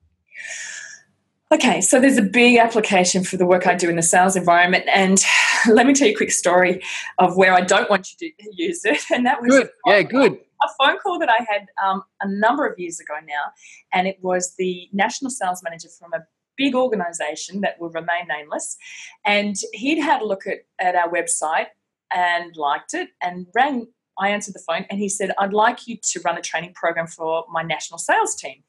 Okay, 1.52 1.80
so 1.80 1.98
there's 1.98 2.16
a 2.16 2.22
big 2.22 2.58
application 2.58 3.24
for 3.24 3.36
the 3.36 3.44
work 3.44 3.66
I 3.66 3.74
do 3.74 3.90
in 3.90 3.96
the 3.96 4.02
sales 4.02 4.36
environment, 4.36 4.84
and 4.92 5.20
let 5.68 5.86
me 5.86 5.94
tell 5.94 6.06
you 6.06 6.14
a 6.14 6.16
quick 6.16 6.30
story 6.30 6.80
of 7.18 7.36
where 7.36 7.52
I 7.52 7.60
don't 7.60 7.90
want 7.90 8.08
you 8.12 8.30
to 8.30 8.44
use 8.52 8.84
it, 8.84 9.02
and 9.12 9.26
that 9.26 9.42
was 9.42 9.50
good. 9.50 9.70
Yeah, 9.86 10.02
good. 10.02 10.38
A 10.62 10.68
phone 10.78 10.98
call 10.98 11.18
that 11.18 11.28
I 11.28 11.44
had 11.48 11.66
um, 11.84 12.04
a 12.20 12.28
number 12.28 12.66
of 12.66 12.78
years 12.78 13.00
ago 13.00 13.14
now, 13.26 13.52
and 13.92 14.06
it 14.06 14.18
was 14.22 14.54
the 14.58 14.88
national 14.92 15.30
sales 15.30 15.60
manager 15.64 15.88
from 15.88 16.12
a 16.12 16.20
big 16.56 16.74
organisation 16.74 17.62
that 17.62 17.80
will 17.80 17.90
remain 17.90 18.28
nameless, 18.28 18.76
and 19.24 19.56
he'd 19.72 20.00
had 20.00 20.22
a 20.22 20.24
look 20.24 20.46
at, 20.46 20.58
at 20.78 20.94
our 20.94 21.10
website 21.10 21.68
and 22.12 22.56
liked 22.56 22.94
it, 22.94 23.08
and 23.20 23.46
rang 23.54 23.88
I 24.20 24.28
answered 24.28 24.54
the 24.54 24.60
phone 24.60 24.84
and 24.90 25.00
he 25.00 25.08
said, 25.08 25.32
I'd 25.38 25.54
like 25.54 25.86
you 25.86 25.96
to 25.96 26.20
run 26.20 26.36
a 26.36 26.42
training 26.42 26.74
program 26.74 27.06
for 27.06 27.44
my 27.50 27.62
national 27.62 27.98
sales 27.98 28.34
team. 28.34 28.62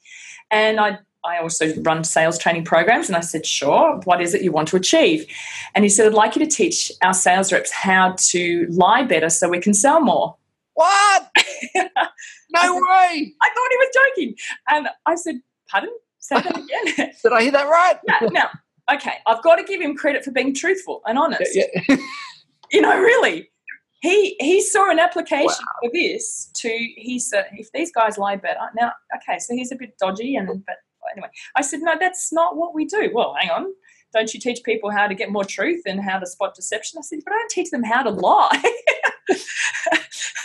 And 0.49 0.79
I 0.79 0.99
I 1.23 1.37
also 1.37 1.73
run 1.81 2.03
sales 2.03 2.37
training 2.37 2.65
programs. 2.65 3.07
And 3.07 3.15
I 3.15 3.21
said, 3.21 3.45
Sure, 3.45 3.99
what 4.05 4.21
is 4.21 4.33
it 4.33 4.41
you 4.41 4.51
want 4.51 4.67
to 4.69 4.75
achieve? 4.75 5.25
And 5.75 5.85
he 5.85 5.89
said, 5.89 6.07
I'd 6.07 6.13
like 6.13 6.35
you 6.35 6.43
to 6.45 6.49
teach 6.49 6.91
our 7.03 7.13
sales 7.13 7.51
reps 7.51 7.71
how 7.71 8.15
to 8.17 8.67
lie 8.69 9.03
better 9.03 9.29
so 9.29 9.49
we 9.49 9.59
can 9.59 9.73
sell 9.73 10.01
more. 10.01 10.35
What? 10.73 11.29
no 11.75 11.91
I 12.55 12.71
way. 12.71 13.33
I 13.41 13.49
thought 13.49 13.69
he 13.69 13.77
was 13.77 13.89
joking. 13.93 14.35
And 14.69 14.87
I 15.05 15.15
said, 15.15 15.41
Pardon? 15.69 15.91
Say 16.19 16.35
that 16.35 16.57
again. 16.57 17.11
Did 17.23 17.33
I 17.33 17.41
hear 17.43 17.51
that 17.51 17.67
right? 17.67 17.97
yeah, 18.07 18.27
now, 18.29 18.49
okay, 18.93 19.15
I've 19.25 19.41
got 19.43 19.55
to 19.55 19.63
give 19.63 19.81
him 19.81 19.95
credit 19.95 20.23
for 20.23 20.31
being 20.31 20.53
truthful 20.53 21.01
and 21.05 21.17
honest. 21.17 21.55
Yeah, 21.55 21.65
yeah. 21.87 21.97
you 22.71 22.81
know, 22.81 22.97
really. 22.99 23.49
He, 24.01 24.35
he 24.39 24.61
saw 24.61 24.89
an 24.89 24.97
application 24.97 25.45
wow. 25.45 25.55
for 25.83 25.91
this 25.93 26.49
to 26.55 26.69
he 26.69 27.19
said 27.19 27.45
if 27.53 27.71
these 27.71 27.91
guys 27.91 28.17
lie 28.17 28.35
better 28.35 28.59
now 28.75 28.93
okay 29.15 29.37
so 29.37 29.53
he's 29.53 29.71
a 29.71 29.75
bit 29.75 29.95
dodgy 29.99 30.35
and 30.35 30.65
but 30.65 30.77
anyway, 31.11 31.29
I 31.55 31.61
said, 31.61 31.81
no, 31.81 31.93
that's 31.99 32.31
not 32.31 32.57
what 32.57 32.73
we 32.73 32.85
do. 32.85 33.11
Well, 33.13 33.35
hang 33.39 33.49
on. 33.49 33.73
Don't 34.13 34.33
you 34.33 34.39
teach 34.39 34.63
people 34.63 34.91
how 34.91 35.07
to 35.07 35.15
get 35.15 35.31
more 35.31 35.45
truth 35.45 35.83
and 35.85 36.01
how 36.01 36.19
to 36.19 36.25
spot 36.25 36.53
deception? 36.53 36.99
I 36.99 37.01
said, 37.01 37.19
but 37.23 37.33
I 37.33 37.37
don't 37.37 37.49
teach 37.49 37.69
them 37.71 37.83
how 37.83 38.03
to 38.03 38.09
lie. 38.09 38.61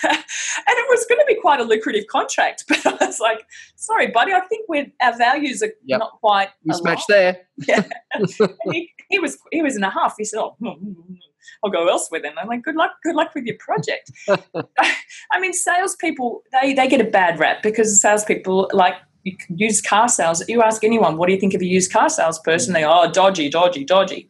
and 0.04 0.76
it 0.78 0.86
was 0.88 1.04
going 1.08 1.18
to 1.18 1.24
be 1.26 1.34
quite 1.40 1.60
a 1.60 1.64
lucrative 1.64 2.06
contract, 2.06 2.64
but 2.68 2.84
I 2.86 3.06
was 3.06 3.20
like, 3.20 3.44
sorry, 3.76 4.08
buddy, 4.08 4.32
I 4.32 4.40
think 4.40 4.66
we're, 4.68 4.86
our 5.00 5.16
values 5.16 5.62
are 5.62 5.72
yep. 5.84 6.00
not 6.00 6.12
quite 6.20 6.50
mismatched 6.64 7.08
there. 7.08 7.38
yeah. 7.68 7.82
He, 8.70 8.90
he, 9.08 9.18
was 9.18 9.38
he 9.50 9.62
was 9.62 9.76
in 9.76 9.82
a 9.82 9.90
half. 9.90 10.14
He 10.16 10.24
said, 10.24 10.38
oh, 10.38 10.56
hmm, 10.60 10.68
hmm, 10.68 10.92
hmm, 10.92 11.14
I'll 11.64 11.70
go 11.70 11.88
elsewhere 11.88 12.20
then. 12.22 12.32
I'm 12.38 12.48
like, 12.48 12.62
good 12.62 12.76
luck, 12.76 12.92
good 13.02 13.14
luck 13.14 13.32
with 13.34 13.44
your 13.44 13.56
project. 13.58 14.10
I 14.28 15.40
mean, 15.40 15.52
salespeople 15.52 16.42
they 16.52 16.74
they 16.74 16.88
get 16.88 17.00
a 17.00 17.04
bad 17.04 17.38
rap 17.38 17.62
because 17.62 18.00
salespeople 18.00 18.70
like 18.72 18.94
used 19.48 19.84
car 19.86 20.08
sales. 20.08 20.46
You 20.48 20.62
ask 20.62 20.84
anyone, 20.84 21.16
what 21.16 21.26
do 21.26 21.34
you 21.34 21.40
think 21.40 21.54
of 21.54 21.60
a 21.60 21.66
used 21.66 21.92
car 21.92 22.08
salesperson? 22.08 22.72
They 22.72 22.84
oh, 22.84 23.10
dodgy, 23.10 23.48
dodgy, 23.48 23.84
dodgy. 23.84 24.28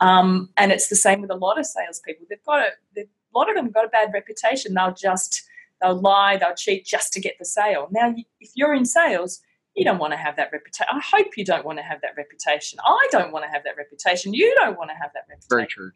Um, 0.00 0.50
and 0.56 0.72
it's 0.72 0.88
the 0.88 0.96
same 0.96 1.20
with 1.20 1.30
a 1.30 1.36
lot 1.36 1.58
of 1.58 1.66
salespeople. 1.66 2.26
They've 2.28 2.44
got 2.44 2.60
a, 2.60 3.00
a 3.00 3.04
lot 3.34 3.48
of 3.48 3.56
them 3.56 3.70
got 3.70 3.84
a 3.84 3.88
bad 3.88 4.10
reputation. 4.12 4.74
They'll 4.74 4.94
just 4.94 5.42
they'll 5.80 6.00
lie, 6.00 6.36
they'll 6.36 6.54
cheat 6.54 6.86
just 6.86 7.12
to 7.12 7.20
get 7.20 7.34
the 7.38 7.44
sale. 7.44 7.88
Now, 7.90 8.14
if 8.40 8.50
you're 8.54 8.74
in 8.74 8.84
sales, 8.84 9.40
you 9.74 9.84
don't 9.84 9.98
want 9.98 10.12
to 10.14 10.16
have 10.16 10.36
that 10.36 10.50
reputation. 10.52 10.86
I 10.90 11.00
hope 11.00 11.36
you 11.36 11.44
don't 11.44 11.64
want 11.64 11.78
to 11.78 11.82
have 11.82 12.00
that 12.00 12.12
reputation. 12.16 12.78
I 12.84 13.08
don't 13.10 13.30
want 13.30 13.44
to 13.44 13.50
have 13.50 13.62
that 13.64 13.76
reputation. 13.76 14.32
You 14.32 14.54
don't 14.56 14.78
want 14.78 14.90
to 14.90 14.96
have 14.96 15.10
that 15.12 15.24
reputation. 15.28 15.48
Very 15.50 15.66
true. 15.66 15.92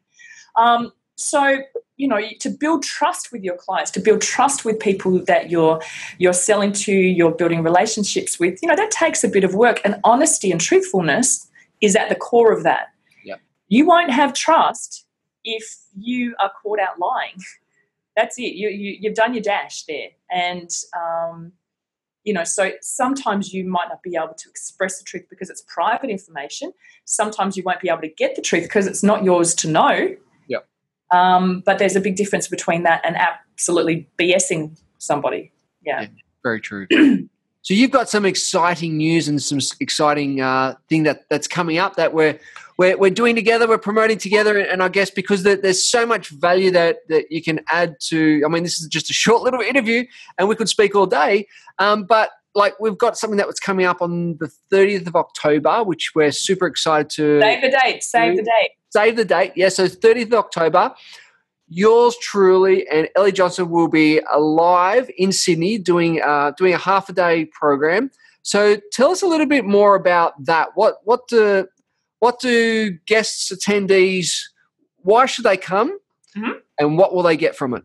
Um, 0.56 0.92
so 1.20 1.58
you 1.98 2.08
know 2.08 2.18
to 2.40 2.48
build 2.48 2.82
trust 2.82 3.30
with 3.30 3.42
your 3.44 3.56
clients 3.56 3.90
to 3.90 4.00
build 4.00 4.22
trust 4.22 4.64
with 4.64 4.80
people 4.80 5.22
that 5.26 5.50
you're 5.50 5.80
you're 6.18 6.32
selling 6.32 6.72
to 6.72 6.92
you're 6.92 7.30
building 7.30 7.62
relationships 7.62 8.40
with 8.40 8.58
you 8.62 8.68
know 8.68 8.74
that 8.74 8.90
takes 8.90 9.22
a 9.22 9.28
bit 9.28 9.44
of 9.44 9.54
work. 9.54 9.80
And 9.84 9.96
honesty 10.02 10.50
and 10.50 10.60
truthfulness 10.60 11.46
is 11.80 11.94
at 11.94 12.08
the 12.08 12.14
core 12.14 12.52
of 12.52 12.62
that. 12.62 12.88
Yeah. 13.24 13.36
you 13.68 13.86
won't 13.86 14.10
have 14.10 14.32
trust 14.32 15.06
if 15.44 15.76
you 15.96 16.34
are 16.40 16.50
caught 16.62 16.80
out 16.80 16.98
lying. 16.98 17.36
That's 18.16 18.38
it. 18.38 18.54
You, 18.54 18.68
you 18.70 18.96
you've 19.00 19.14
done 19.14 19.34
your 19.34 19.42
dash 19.42 19.84
there. 19.84 20.08
And 20.30 20.70
um, 20.96 21.52
you 22.24 22.32
know 22.32 22.44
so 22.44 22.72
sometimes 22.80 23.52
you 23.52 23.64
might 23.64 23.88
not 23.90 24.02
be 24.02 24.16
able 24.16 24.34
to 24.34 24.48
express 24.48 24.98
the 24.98 25.04
truth 25.04 25.26
because 25.28 25.50
it's 25.50 25.62
private 25.68 26.08
information. 26.08 26.72
Sometimes 27.04 27.58
you 27.58 27.62
won't 27.62 27.82
be 27.82 27.90
able 27.90 28.00
to 28.00 28.08
get 28.08 28.36
the 28.36 28.42
truth 28.42 28.62
because 28.62 28.86
it's 28.86 29.02
not 29.02 29.22
yours 29.22 29.54
to 29.56 29.68
know 29.68 30.16
um, 31.10 31.62
but 31.64 31.78
there's 31.78 31.96
a 31.96 32.00
big 32.00 32.16
difference 32.16 32.48
between 32.48 32.82
that 32.84 33.00
and 33.04 33.16
absolutely 33.16 34.08
BSing 34.18 34.78
somebody. 34.98 35.52
Yeah. 35.82 36.02
yeah 36.02 36.08
very 36.42 36.60
true. 36.60 36.86
so 37.62 37.74
you've 37.74 37.90
got 37.90 38.08
some 38.08 38.24
exciting 38.24 38.96
news 38.96 39.28
and 39.28 39.42
some 39.42 39.58
exciting 39.80 40.40
uh, 40.40 40.74
thing 40.88 41.02
that 41.04 41.28
that's 41.28 41.46
coming 41.48 41.78
up 41.78 41.96
that 41.96 42.12
we're 42.14 42.38
we're, 42.78 42.96
we're 42.96 43.10
doing 43.10 43.36
together. 43.36 43.68
We're 43.68 43.78
promoting 43.78 44.16
together, 44.16 44.58
and 44.58 44.82
I 44.82 44.88
guess 44.88 45.10
because 45.10 45.42
there's 45.42 45.90
so 45.90 46.06
much 46.06 46.30
value 46.30 46.70
that 46.70 47.00
that 47.08 47.30
you 47.30 47.42
can 47.42 47.60
add 47.70 47.96
to. 48.08 48.42
I 48.44 48.48
mean, 48.48 48.62
this 48.62 48.80
is 48.80 48.88
just 48.88 49.10
a 49.10 49.12
short 49.12 49.42
little 49.42 49.60
interview, 49.60 50.04
and 50.38 50.48
we 50.48 50.56
could 50.56 50.68
speak 50.68 50.94
all 50.94 51.06
day. 51.06 51.46
Um, 51.78 52.04
but 52.04 52.30
like 52.54 52.78
we've 52.80 52.98
got 52.98 53.16
something 53.16 53.36
that 53.36 53.46
was 53.46 53.60
coming 53.60 53.86
up 53.86 54.02
on 54.02 54.36
the 54.38 54.50
30th 54.72 55.06
of 55.06 55.14
October, 55.14 55.84
which 55.84 56.12
we're 56.14 56.32
super 56.32 56.66
excited 56.66 57.10
to 57.10 57.40
save 57.40 57.62
the 57.62 57.70
date. 57.70 58.02
Save 58.02 58.36
the 58.36 58.42
date. 58.42 58.70
Save 58.90 59.16
the 59.16 59.24
date. 59.24 59.52
Yeah, 59.56 59.68
so 59.68 59.86
30th 59.86 60.26
of 60.26 60.34
October. 60.34 60.94
Yours 61.68 62.16
truly 62.20 62.86
and 62.88 63.08
Elly 63.14 63.30
Johnson 63.30 63.70
will 63.70 63.88
be 63.88 64.20
live 64.36 65.08
in 65.16 65.30
Sydney 65.30 65.78
doing 65.78 66.20
uh, 66.20 66.50
doing 66.56 66.74
a 66.74 66.78
half 66.78 67.08
a 67.08 67.12
day 67.12 67.44
program. 67.46 68.10
So 68.42 68.78
tell 68.92 69.12
us 69.12 69.22
a 69.22 69.26
little 69.26 69.46
bit 69.46 69.64
more 69.64 69.94
about 69.94 70.44
that. 70.46 70.70
What 70.74 70.96
what 71.04 71.28
do 71.28 71.68
what 72.18 72.40
do 72.40 72.98
guests 73.06 73.52
attendees? 73.52 74.32
Why 74.98 75.26
should 75.26 75.44
they 75.44 75.56
come? 75.56 75.98
Mm-hmm. 76.36 76.58
And 76.78 76.98
what 76.98 77.14
will 77.14 77.22
they 77.22 77.36
get 77.36 77.54
from 77.54 77.74
it? 77.74 77.84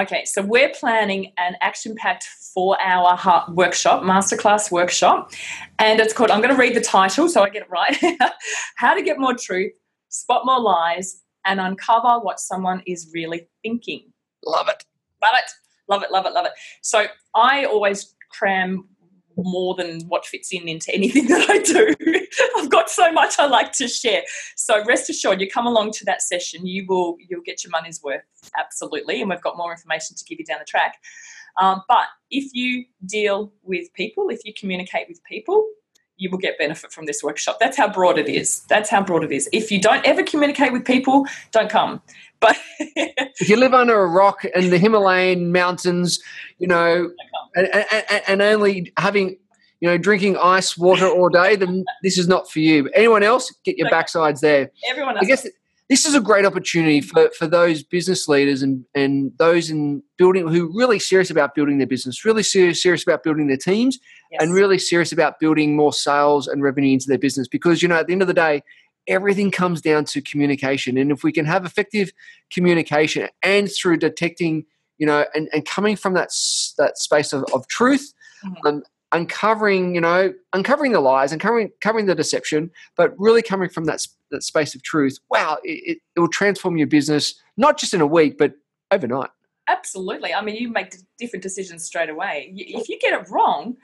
Okay, 0.00 0.24
so 0.24 0.40
we're 0.40 0.70
planning 0.70 1.32
an 1.36 1.54
action 1.60 1.94
packed 1.94 2.24
four 2.24 2.80
hour 2.80 3.44
workshop, 3.50 4.02
masterclass 4.02 4.70
workshop. 4.70 5.32
And 5.78 6.00
it's 6.00 6.14
called, 6.14 6.30
I'm 6.30 6.40
going 6.40 6.54
to 6.54 6.58
read 6.58 6.74
the 6.74 6.80
title 6.80 7.28
so 7.28 7.42
I 7.42 7.50
get 7.50 7.62
it 7.62 7.70
right 7.70 7.96
How 8.76 8.94
to 8.94 9.02
Get 9.02 9.18
More 9.18 9.34
Truth, 9.34 9.72
Spot 10.12 10.42
More 10.44 10.60
Lies, 10.60 11.22
and 11.44 11.60
Uncover 11.60 12.20
What 12.20 12.38
Someone 12.38 12.82
Is 12.86 13.10
Really 13.12 13.48
Thinking. 13.62 14.12
Love 14.46 14.68
it. 14.68 14.84
Love 15.22 15.34
it. 15.34 15.50
Love 15.88 16.02
it. 16.02 16.10
Love 16.12 16.26
it. 16.26 16.32
Love 16.32 16.46
it. 16.46 16.52
So 16.82 17.06
I 17.34 17.64
always 17.64 18.14
cram 18.30 18.88
more 19.36 19.74
than 19.74 20.02
what 20.08 20.26
fits 20.26 20.52
in 20.52 20.68
into 20.68 20.94
anything 20.94 21.26
that 21.28 21.48
I 21.48 21.58
do. 21.58 21.94
I've 22.56 22.70
got 22.70 22.90
so 22.90 23.10
much 23.12 23.38
I 23.38 23.46
like 23.46 23.72
to 23.72 23.88
share. 23.88 24.22
So 24.56 24.84
rest 24.84 25.08
assured, 25.10 25.40
you 25.40 25.48
come 25.48 25.66
along 25.66 25.92
to 25.92 26.04
that 26.04 26.22
session, 26.22 26.66
you 26.66 26.84
will 26.86 27.16
you'll 27.28 27.42
get 27.42 27.64
your 27.64 27.70
money's 27.70 28.02
worth 28.02 28.22
absolutely, 28.58 29.20
and 29.20 29.30
we've 29.30 29.40
got 29.40 29.56
more 29.56 29.72
information 29.72 30.16
to 30.16 30.24
give 30.24 30.38
you 30.38 30.44
down 30.44 30.58
the 30.58 30.66
track. 30.66 30.96
Um, 31.58 31.82
but 31.88 32.06
if 32.30 32.50
you 32.54 32.84
deal 33.06 33.52
with 33.62 33.92
people, 33.94 34.28
if 34.30 34.40
you 34.44 34.52
communicate 34.58 35.06
with 35.08 35.22
people, 35.24 35.66
you 36.22 36.30
will 36.30 36.38
get 36.38 36.56
benefit 36.56 36.92
from 36.92 37.06
this 37.06 37.22
workshop. 37.22 37.58
That's 37.58 37.76
how 37.76 37.88
broad 37.88 38.16
it 38.16 38.28
is. 38.28 38.60
That's 38.68 38.88
how 38.88 39.02
broad 39.02 39.24
it 39.24 39.32
is. 39.32 39.48
If 39.52 39.72
you 39.72 39.80
don't 39.80 40.06
ever 40.06 40.22
communicate 40.22 40.72
with 40.72 40.84
people, 40.84 41.26
don't 41.50 41.68
come. 41.68 42.00
But 42.38 42.56
if 42.78 43.48
you 43.48 43.56
live 43.56 43.74
under 43.74 44.00
a 44.00 44.06
rock 44.06 44.44
in 44.44 44.70
the 44.70 44.78
Himalayan 44.78 45.50
mountains, 45.50 46.20
you 46.58 46.68
know, 46.68 47.10
and, 47.56 47.68
and, 47.74 48.22
and, 48.28 48.42
only 48.42 48.92
having, 48.96 49.36
you 49.80 49.88
know, 49.88 49.98
drinking 49.98 50.36
ice 50.36 50.78
water 50.78 51.08
all 51.08 51.28
day, 51.28 51.56
then 51.56 51.84
this 52.04 52.16
is 52.16 52.28
not 52.28 52.50
for 52.50 52.60
you. 52.60 52.84
But 52.84 52.92
anyone 52.94 53.24
else, 53.24 53.52
get 53.64 53.76
your 53.76 53.90
backsides 53.90 54.40
there. 54.40 54.70
Everyone 54.88 55.16
else. 55.16 55.24
I 55.24 55.26
guess 55.26 55.46
this 55.88 56.06
is 56.06 56.14
a 56.14 56.20
great 56.20 56.46
opportunity 56.46 57.00
for, 57.00 57.30
for 57.36 57.46
those 57.46 57.82
business 57.82 58.28
leaders 58.28 58.62
and, 58.62 58.84
and 58.94 59.32
those 59.38 59.68
in 59.68 60.02
building 60.16 60.48
who 60.48 60.72
really 60.74 60.98
serious 60.98 61.30
about 61.30 61.54
building 61.54 61.78
their 61.78 61.86
business, 61.86 62.24
really 62.24 62.42
serious, 62.42 62.82
serious 62.82 63.02
about 63.02 63.22
building 63.22 63.48
their 63.48 63.56
teams, 63.56 63.98
yes. 64.30 64.42
and 64.42 64.54
really 64.54 64.78
serious 64.78 65.12
about 65.12 65.38
building 65.38 65.76
more 65.76 65.92
sales 65.92 66.48
and 66.48 66.62
revenue 66.62 66.92
into 66.92 67.06
their 67.08 67.18
business. 67.18 67.48
Because, 67.48 67.82
you 67.82 67.88
know, 67.88 67.96
at 67.96 68.06
the 68.06 68.12
end 68.12 68.22
of 68.22 68.28
the 68.28 68.34
day, 68.34 68.62
everything 69.06 69.50
comes 69.50 69.80
down 69.80 70.04
to 70.06 70.22
communication. 70.22 70.96
And 70.96 71.10
if 71.10 71.24
we 71.24 71.32
can 71.32 71.44
have 71.44 71.66
effective 71.66 72.12
communication 72.50 73.28
and 73.42 73.70
through 73.70 73.98
detecting, 73.98 74.64
you 74.98 75.06
know, 75.06 75.26
and, 75.34 75.48
and 75.52 75.64
coming 75.66 75.96
from 75.96 76.14
that, 76.14 76.30
that 76.78 76.96
space 76.96 77.32
of, 77.32 77.44
of 77.52 77.66
truth, 77.66 78.14
mm-hmm. 78.44 78.66
um, 78.66 78.82
uncovering, 79.12 79.94
you 79.94 80.00
know, 80.00 80.32
uncovering 80.52 80.92
the 80.92 81.00
lies, 81.00 81.32
uncovering, 81.32 81.70
uncovering 81.74 82.06
the 82.06 82.14
deception, 82.14 82.70
but 82.96 83.14
really 83.18 83.42
coming 83.42 83.68
from 83.68 83.84
that, 83.84 84.06
that 84.30 84.42
space 84.42 84.74
of 84.74 84.82
truth. 84.82 85.18
Wow, 85.30 85.58
it, 85.62 85.98
it 86.16 86.20
will 86.20 86.28
transform 86.28 86.76
your 86.76 86.86
business, 86.86 87.34
not 87.56 87.78
just 87.78 87.94
in 87.94 88.00
a 88.00 88.06
week, 88.06 88.38
but 88.38 88.54
overnight. 88.90 89.30
Absolutely. 89.68 90.34
I 90.34 90.42
mean, 90.42 90.56
you 90.56 90.68
make 90.68 90.94
different 91.18 91.42
decisions 91.42 91.84
straight 91.84 92.10
away. 92.10 92.52
If 92.56 92.88
you 92.88 92.98
get 92.98 93.12
it 93.12 93.28
wrong, 93.30 93.76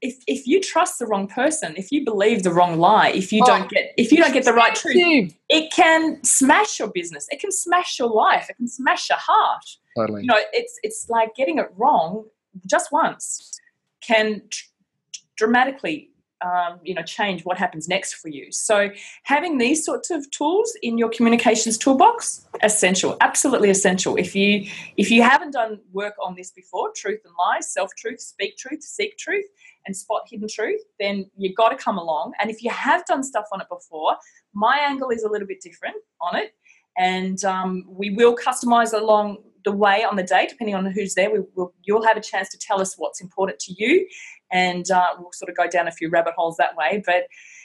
if, 0.00 0.16
if 0.26 0.46
you 0.46 0.60
trust 0.60 0.98
the 0.98 1.06
wrong 1.06 1.26
person, 1.26 1.74
if 1.76 1.90
you 1.90 2.04
believe 2.04 2.42
the 2.42 2.52
wrong 2.52 2.78
lie, 2.78 3.08
if 3.10 3.32
you 3.32 3.42
oh, 3.42 3.46
don't 3.46 3.70
get 3.70 3.92
if 3.96 4.12
you 4.12 4.18
don't 4.18 4.32
get 4.32 4.44
the 4.44 4.52
right 4.52 4.74
truth, 4.74 5.34
it 5.48 5.72
can 5.72 6.22
smash 6.22 6.78
your 6.78 6.88
business. 6.88 7.26
It 7.30 7.40
can 7.40 7.50
smash 7.50 7.98
your 7.98 8.08
life. 8.08 8.48
It 8.50 8.56
can 8.56 8.68
smash 8.68 9.08
your 9.08 9.18
heart. 9.18 9.64
Totally. 9.96 10.22
You 10.22 10.28
know, 10.28 10.38
it's 10.52 10.78
it's 10.82 11.08
like 11.08 11.34
getting 11.34 11.58
it 11.58 11.68
wrong 11.76 12.26
just 12.66 12.92
once 12.92 13.58
can 14.00 14.42
dramatically 15.36 16.10
um, 16.44 16.80
you 16.82 16.94
know 16.94 17.02
change 17.02 17.44
what 17.44 17.56
happens 17.56 17.88
next 17.88 18.14
for 18.14 18.28
you. 18.28 18.52
So 18.52 18.90
having 19.22 19.58
these 19.58 19.84
sorts 19.84 20.10
of 20.10 20.30
tools 20.30 20.76
in 20.82 20.98
your 20.98 21.08
communications 21.08 21.78
toolbox 21.78 22.46
essential 22.62 23.16
absolutely 23.20 23.70
essential. 23.70 24.16
If 24.16 24.34
you 24.34 24.68
if 24.96 25.10
you 25.10 25.22
haven't 25.22 25.52
done 25.52 25.80
work 25.92 26.14
on 26.22 26.34
this 26.34 26.50
before 26.50 26.92
truth 26.94 27.20
and 27.24 27.32
lies 27.38 27.72
self 27.72 27.90
truth 27.96 28.20
speak 28.20 28.56
truth 28.58 28.82
seek 28.82 29.16
truth 29.16 29.46
and 29.86 29.96
spot 29.96 30.22
hidden 30.30 30.48
truth 30.48 30.82
then 31.00 31.30
you've 31.36 31.56
got 31.56 31.70
to 31.70 31.76
come 31.76 31.96
along. 31.96 32.32
And 32.40 32.50
if 32.50 32.62
you 32.62 32.70
have 32.70 33.06
done 33.06 33.22
stuff 33.22 33.46
on 33.52 33.60
it 33.60 33.68
before 33.70 34.16
my 34.52 34.78
angle 34.78 35.10
is 35.10 35.22
a 35.22 35.28
little 35.28 35.46
bit 35.46 35.60
different 35.60 35.96
on 36.20 36.36
it. 36.36 36.52
And 36.98 37.44
um, 37.44 37.84
we 37.88 38.10
will 38.10 38.34
customize 38.34 38.94
along 38.94 39.38
the 39.66 39.72
way 39.72 40.04
on 40.04 40.16
the 40.16 40.22
day, 40.22 40.46
depending 40.48 40.76
on 40.76 40.86
who's 40.86 41.14
there. 41.14 41.30
We 41.30 41.40
will, 41.54 41.74
you'll 41.82 42.06
have 42.06 42.16
a 42.16 42.20
chance 42.22 42.48
to 42.50 42.58
tell 42.58 42.80
us 42.80 42.94
what's 42.96 43.20
important 43.20 43.58
to 43.58 43.74
you, 43.76 44.06
and 44.50 44.88
uh, 44.90 45.08
we'll 45.18 45.32
sort 45.32 45.50
of 45.50 45.56
go 45.56 45.66
down 45.66 45.88
a 45.88 45.90
few 45.90 46.08
rabbit 46.08 46.34
holes 46.38 46.56
that 46.56 46.76
way. 46.76 47.02
But 47.04 47.24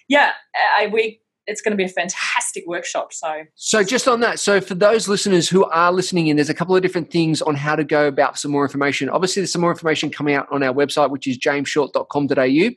yeah, 0.09 0.31
I, 0.77 0.87
we 0.87 1.21
it's 1.47 1.61
going 1.61 1.71
to 1.71 1.77
be 1.77 1.83
a 1.83 1.89
fantastic 1.89 2.63
workshop. 2.67 3.11
So, 3.13 3.43
so 3.55 3.83
just 3.83 4.07
on 4.07 4.19
that, 4.21 4.39
so 4.39 4.61
for 4.61 4.75
those 4.75 5.07
listeners 5.07 5.49
who 5.49 5.65
are 5.65 5.91
listening 5.91 6.27
in, 6.27 6.37
there's 6.37 6.49
a 6.49 6.53
couple 6.53 6.75
of 6.75 6.81
different 6.81 7.11
things 7.11 7.41
on 7.41 7.55
how 7.55 7.75
to 7.75 7.83
go 7.83 8.07
about 8.07 8.37
some 8.37 8.51
more 8.51 8.63
information. 8.63 9.09
Obviously, 9.09 9.41
there's 9.41 9.51
some 9.51 9.61
more 9.61 9.71
information 9.71 10.09
coming 10.09 10.35
out 10.35 10.47
on 10.51 10.63
our 10.63 10.73
website, 10.73 11.09
which 11.09 11.27
is 11.27 11.37
jamesshort.com.au. 11.37 12.69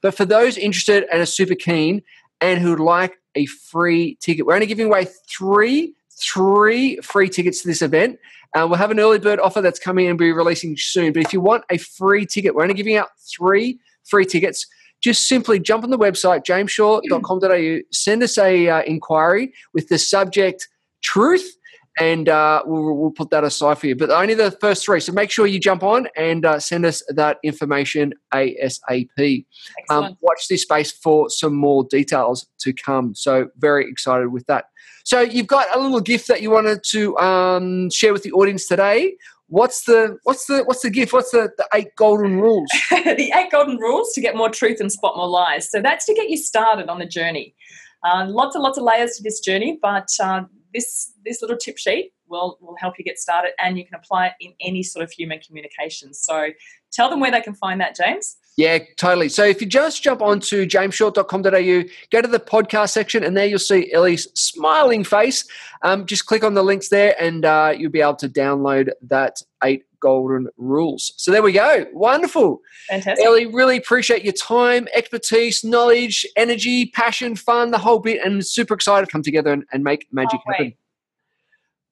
But 0.00 0.14
for 0.14 0.24
those 0.24 0.56
interested 0.56 1.04
and 1.10 1.20
are 1.20 1.26
super 1.26 1.54
keen 1.54 2.02
and 2.40 2.60
who'd 2.60 2.80
like 2.80 3.14
a 3.34 3.46
free 3.46 4.16
ticket, 4.20 4.46
we're 4.46 4.54
only 4.54 4.66
giving 4.66 4.86
away 4.86 5.06
three 5.28 5.94
three 6.22 6.96
free 6.98 7.28
tickets 7.28 7.62
to 7.62 7.68
this 7.68 7.82
event. 7.82 8.18
Uh, 8.54 8.66
we'll 8.68 8.78
have 8.78 8.90
an 8.90 9.00
early 9.00 9.18
bird 9.18 9.40
offer 9.40 9.60
that's 9.60 9.78
coming 9.78 10.06
and 10.08 10.18
be 10.18 10.30
releasing 10.30 10.76
soon. 10.76 11.12
But 11.12 11.22
if 11.22 11.32
you 11.32 11.40
want 11.40 11.64
a 11.70 11.78
free 11.78 12.26
ticket, 12.26 12.54
we're 12.54 12.62
only 12.62 12.74
giving 12.74 12.96
out 12.96 13.08
three 13.34 13.78
free 14.04 14.26
tickets. 14.26 14.66
Just 15.02 15.26
simply 15.26 15.58
jump 15.58 15.84
on 15.84 15.90
the 15.90 15.98
website, 15.98 16.44
jamesshort.com.au, 16.44 17.80
send 17.90 18.22
us 18.22 18.38
a 18.38 18.68
uh, 18.68 18.82
inquiry 18.82 19.52
with 19.74 19.88
the 19.88 19.98
subject 19.98 20.68
truth, 21.02 21.56
and 21.98 22.28
uh, 22.28 22.62
we'll, 22.64 22.96
we'll, 22.96 23.10
put 23.10 23.30
that 23.30 23.44
aside 23.44 23.78
for 23.78 23.86
you. 23.86 23.94
But 23.94 24.10
only 24.10 24.34
the 24.34 24.50
first 24.50 24.84
three. 24.84 25.00
So 25.00 25.12
make 25.12 25.30
sure 25.30 25.46
you 25.46 25.60
jump 25.60 25.82
on 25.82 26.08
and 26.16 26.44
uh, 26.46 26.58
send 26.58 26.86
us 26.86 27.02
that 27.08 27.38
information 27.42 28.14
ASAP. 28.32 29.44
Um, 29.90 30.16
watch 30.20 30.48
this 30.48 30.62
space 30.62 30.90
for 30.90 31.28
some 31.28 31.54
more 31.54 31.84
details 31.90 32.46
to 32.60 32.72
come. 32.72 33.14
So 33.14 33.48
very 33.58 33.88
excited 33.88 34.28
with 34.28 34.46
that. 34.46 34.66
So 35.04 35.20
you've 35.20 35.46
got 35.46 35.66
a 35.76 35.80
little 35.80 36.00
gift 36.00 36.28
that 36.28 36.40
you 36.40 36.50
wanted 36.50 36.82
to 36.88 37.16
um, 37.18 37.90
share 37.90 38.12
with 38.12 38.22
the 38.22 38.32
audience 38.32 38.66
today. 38.66 39.16
What's 39.48 39.84
the 39.84 40.16
what's 40.22 40.46
the 40.46 40.62
what's 40.64 40.80
the 40.80 40.88
gift? 40.88 41.12
What's 41.12 41.32
the, 41.32 41.50
the 41.58 41.66
eight 41.74 41.88
golden 41.98 42.40
rules? 42.40 42.68
the 42.90 43.30
eight 43.34 43.50
golden 43.50 43.76
rules 43.76 44.12
to 44.14 44.22
get 44.22 44.34
more 44.34 44.48
truth 44.48 44.80
and 44.80 44.90
spot 44.90 45.14
more 45.14 45.28
lies. 45.28 45.70
So 45.70 45.82
that's 45.82 46.06
to 46.06 46.14
get 46.14 46.30
you 46.30 46.38
started 46.38 46.88
on 46.88 46.98
the 46.98 47.06
journey. 47.06 47.54
Uh, 48.02 48.26
lots 48.28 48.54
and 48.54 48.64
lots 48.64 48.78
of 48.78 48.84
layers 48.84 49.16
to 49.16 49.22
this 49.22 49.40
journey, 49.40 49.78
but 49.82 50.08
uh, 50.20 50.44
this 50.74 51.12
this 51.24 51.42
little 51.42 51.56
tip 51.56 51.78
sheet 51.78 52.12
will 52.28 52.58
will 52.60 52.76
help 52.78 52.98
you 52.98 53.04
get 53.04 53.18
started, 53.18 53.52
and 53.58 53.78
you 53.78 53.84
can 53.84 53.94
apply 53.94 54.28
it 54.28 54.32
in 54.40 54.52
any 54.60 54.82
sort 54.82 55.04
of 55.04 55.10
human 55.10 55.38
communication. 55.40 56.14
So 56.14 56.50
tell 56.92 57.10
them 57.10 57.20
where 57.20 57.30
they 57.30 57.40
can 57.40 57.54
find 57.54 57.80
that, 57.80 57.96
James. 57.96 58.36
Yeah, 58.56 58.80
totally. 58.96 59.30
So 59.30 59.44
if 59.44 59.62
you 59.62 59.66
just 59.66 60.02
jump 60.02 60.20
onto 60.20 60.66
jamesshort.com.au, 60.66 61.90
go 62.10 62.20
to 62.20 62.28
the 62.28 62.38
podcast 62.38 62.90
section, 62.90 63.24
and 63.24 63.34
there 63.36 63.46
you'll 63.46 63.58
see 63.58 63.90
Elly's 63.92 64.28
smiling 64.34 65.04
face. 65.04 65.46
Um, 65.82 66.04
just 66.04 66.26
click 66.26 66.44
on 66.44 66.54
the 66.54 66.62
links 66.62 66.88
there, 66.88 67.14
and 67.20 67.44
uh, 67.44 67.74
you'll 67.76 67.90
be 67.90 68.02
able 68.02 68.16
to 68.16 68.28
download 68.28 68.90
that 69.02 69.40
eight 69.64 69.84
golden 70.02 70.48
rules. 70.58 71.14
So 71.16 71.30
there 71.30 71.42
we 71.42 71.52
go. 71.52 71.86
Wonderful. 71.92 72.60
Fantastic. 72.88 73.24
Elly, 73.24 73.46
really 73.46 73.78
appreciate 73.78 74.24
your 74.24 74.34
time, 74.34 74.88
expertise, 74.92 75.64
knowledge, 75.64 76.26
energy, 76.36 76.86
passion, 76.86 77.36
fun, 77.36 77.70
the 77.70 77.78
whole 77.78 78.00
bit, 78.00 78.20
and 78.22 78.44
super 78.44 78.74
excited 78.74 79.06
to 79.06 79.12
come 79.12 79.22
together 79.22 79.52
and, 79.52 79.64
and 79.72 79.82
make 79.82 80.06
magic 80.12 80.40
happen. 80.46 80.74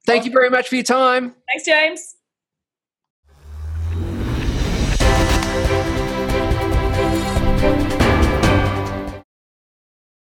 Thank 0.07 0.25
you 0.25 0.33
very 0.33 0.51
much 0.51 0.69
for 0.69 0.75
your 0.75 0.85
time. 0.85 1.35
Thanks, 1.49 1.65
James. 1.65 2.17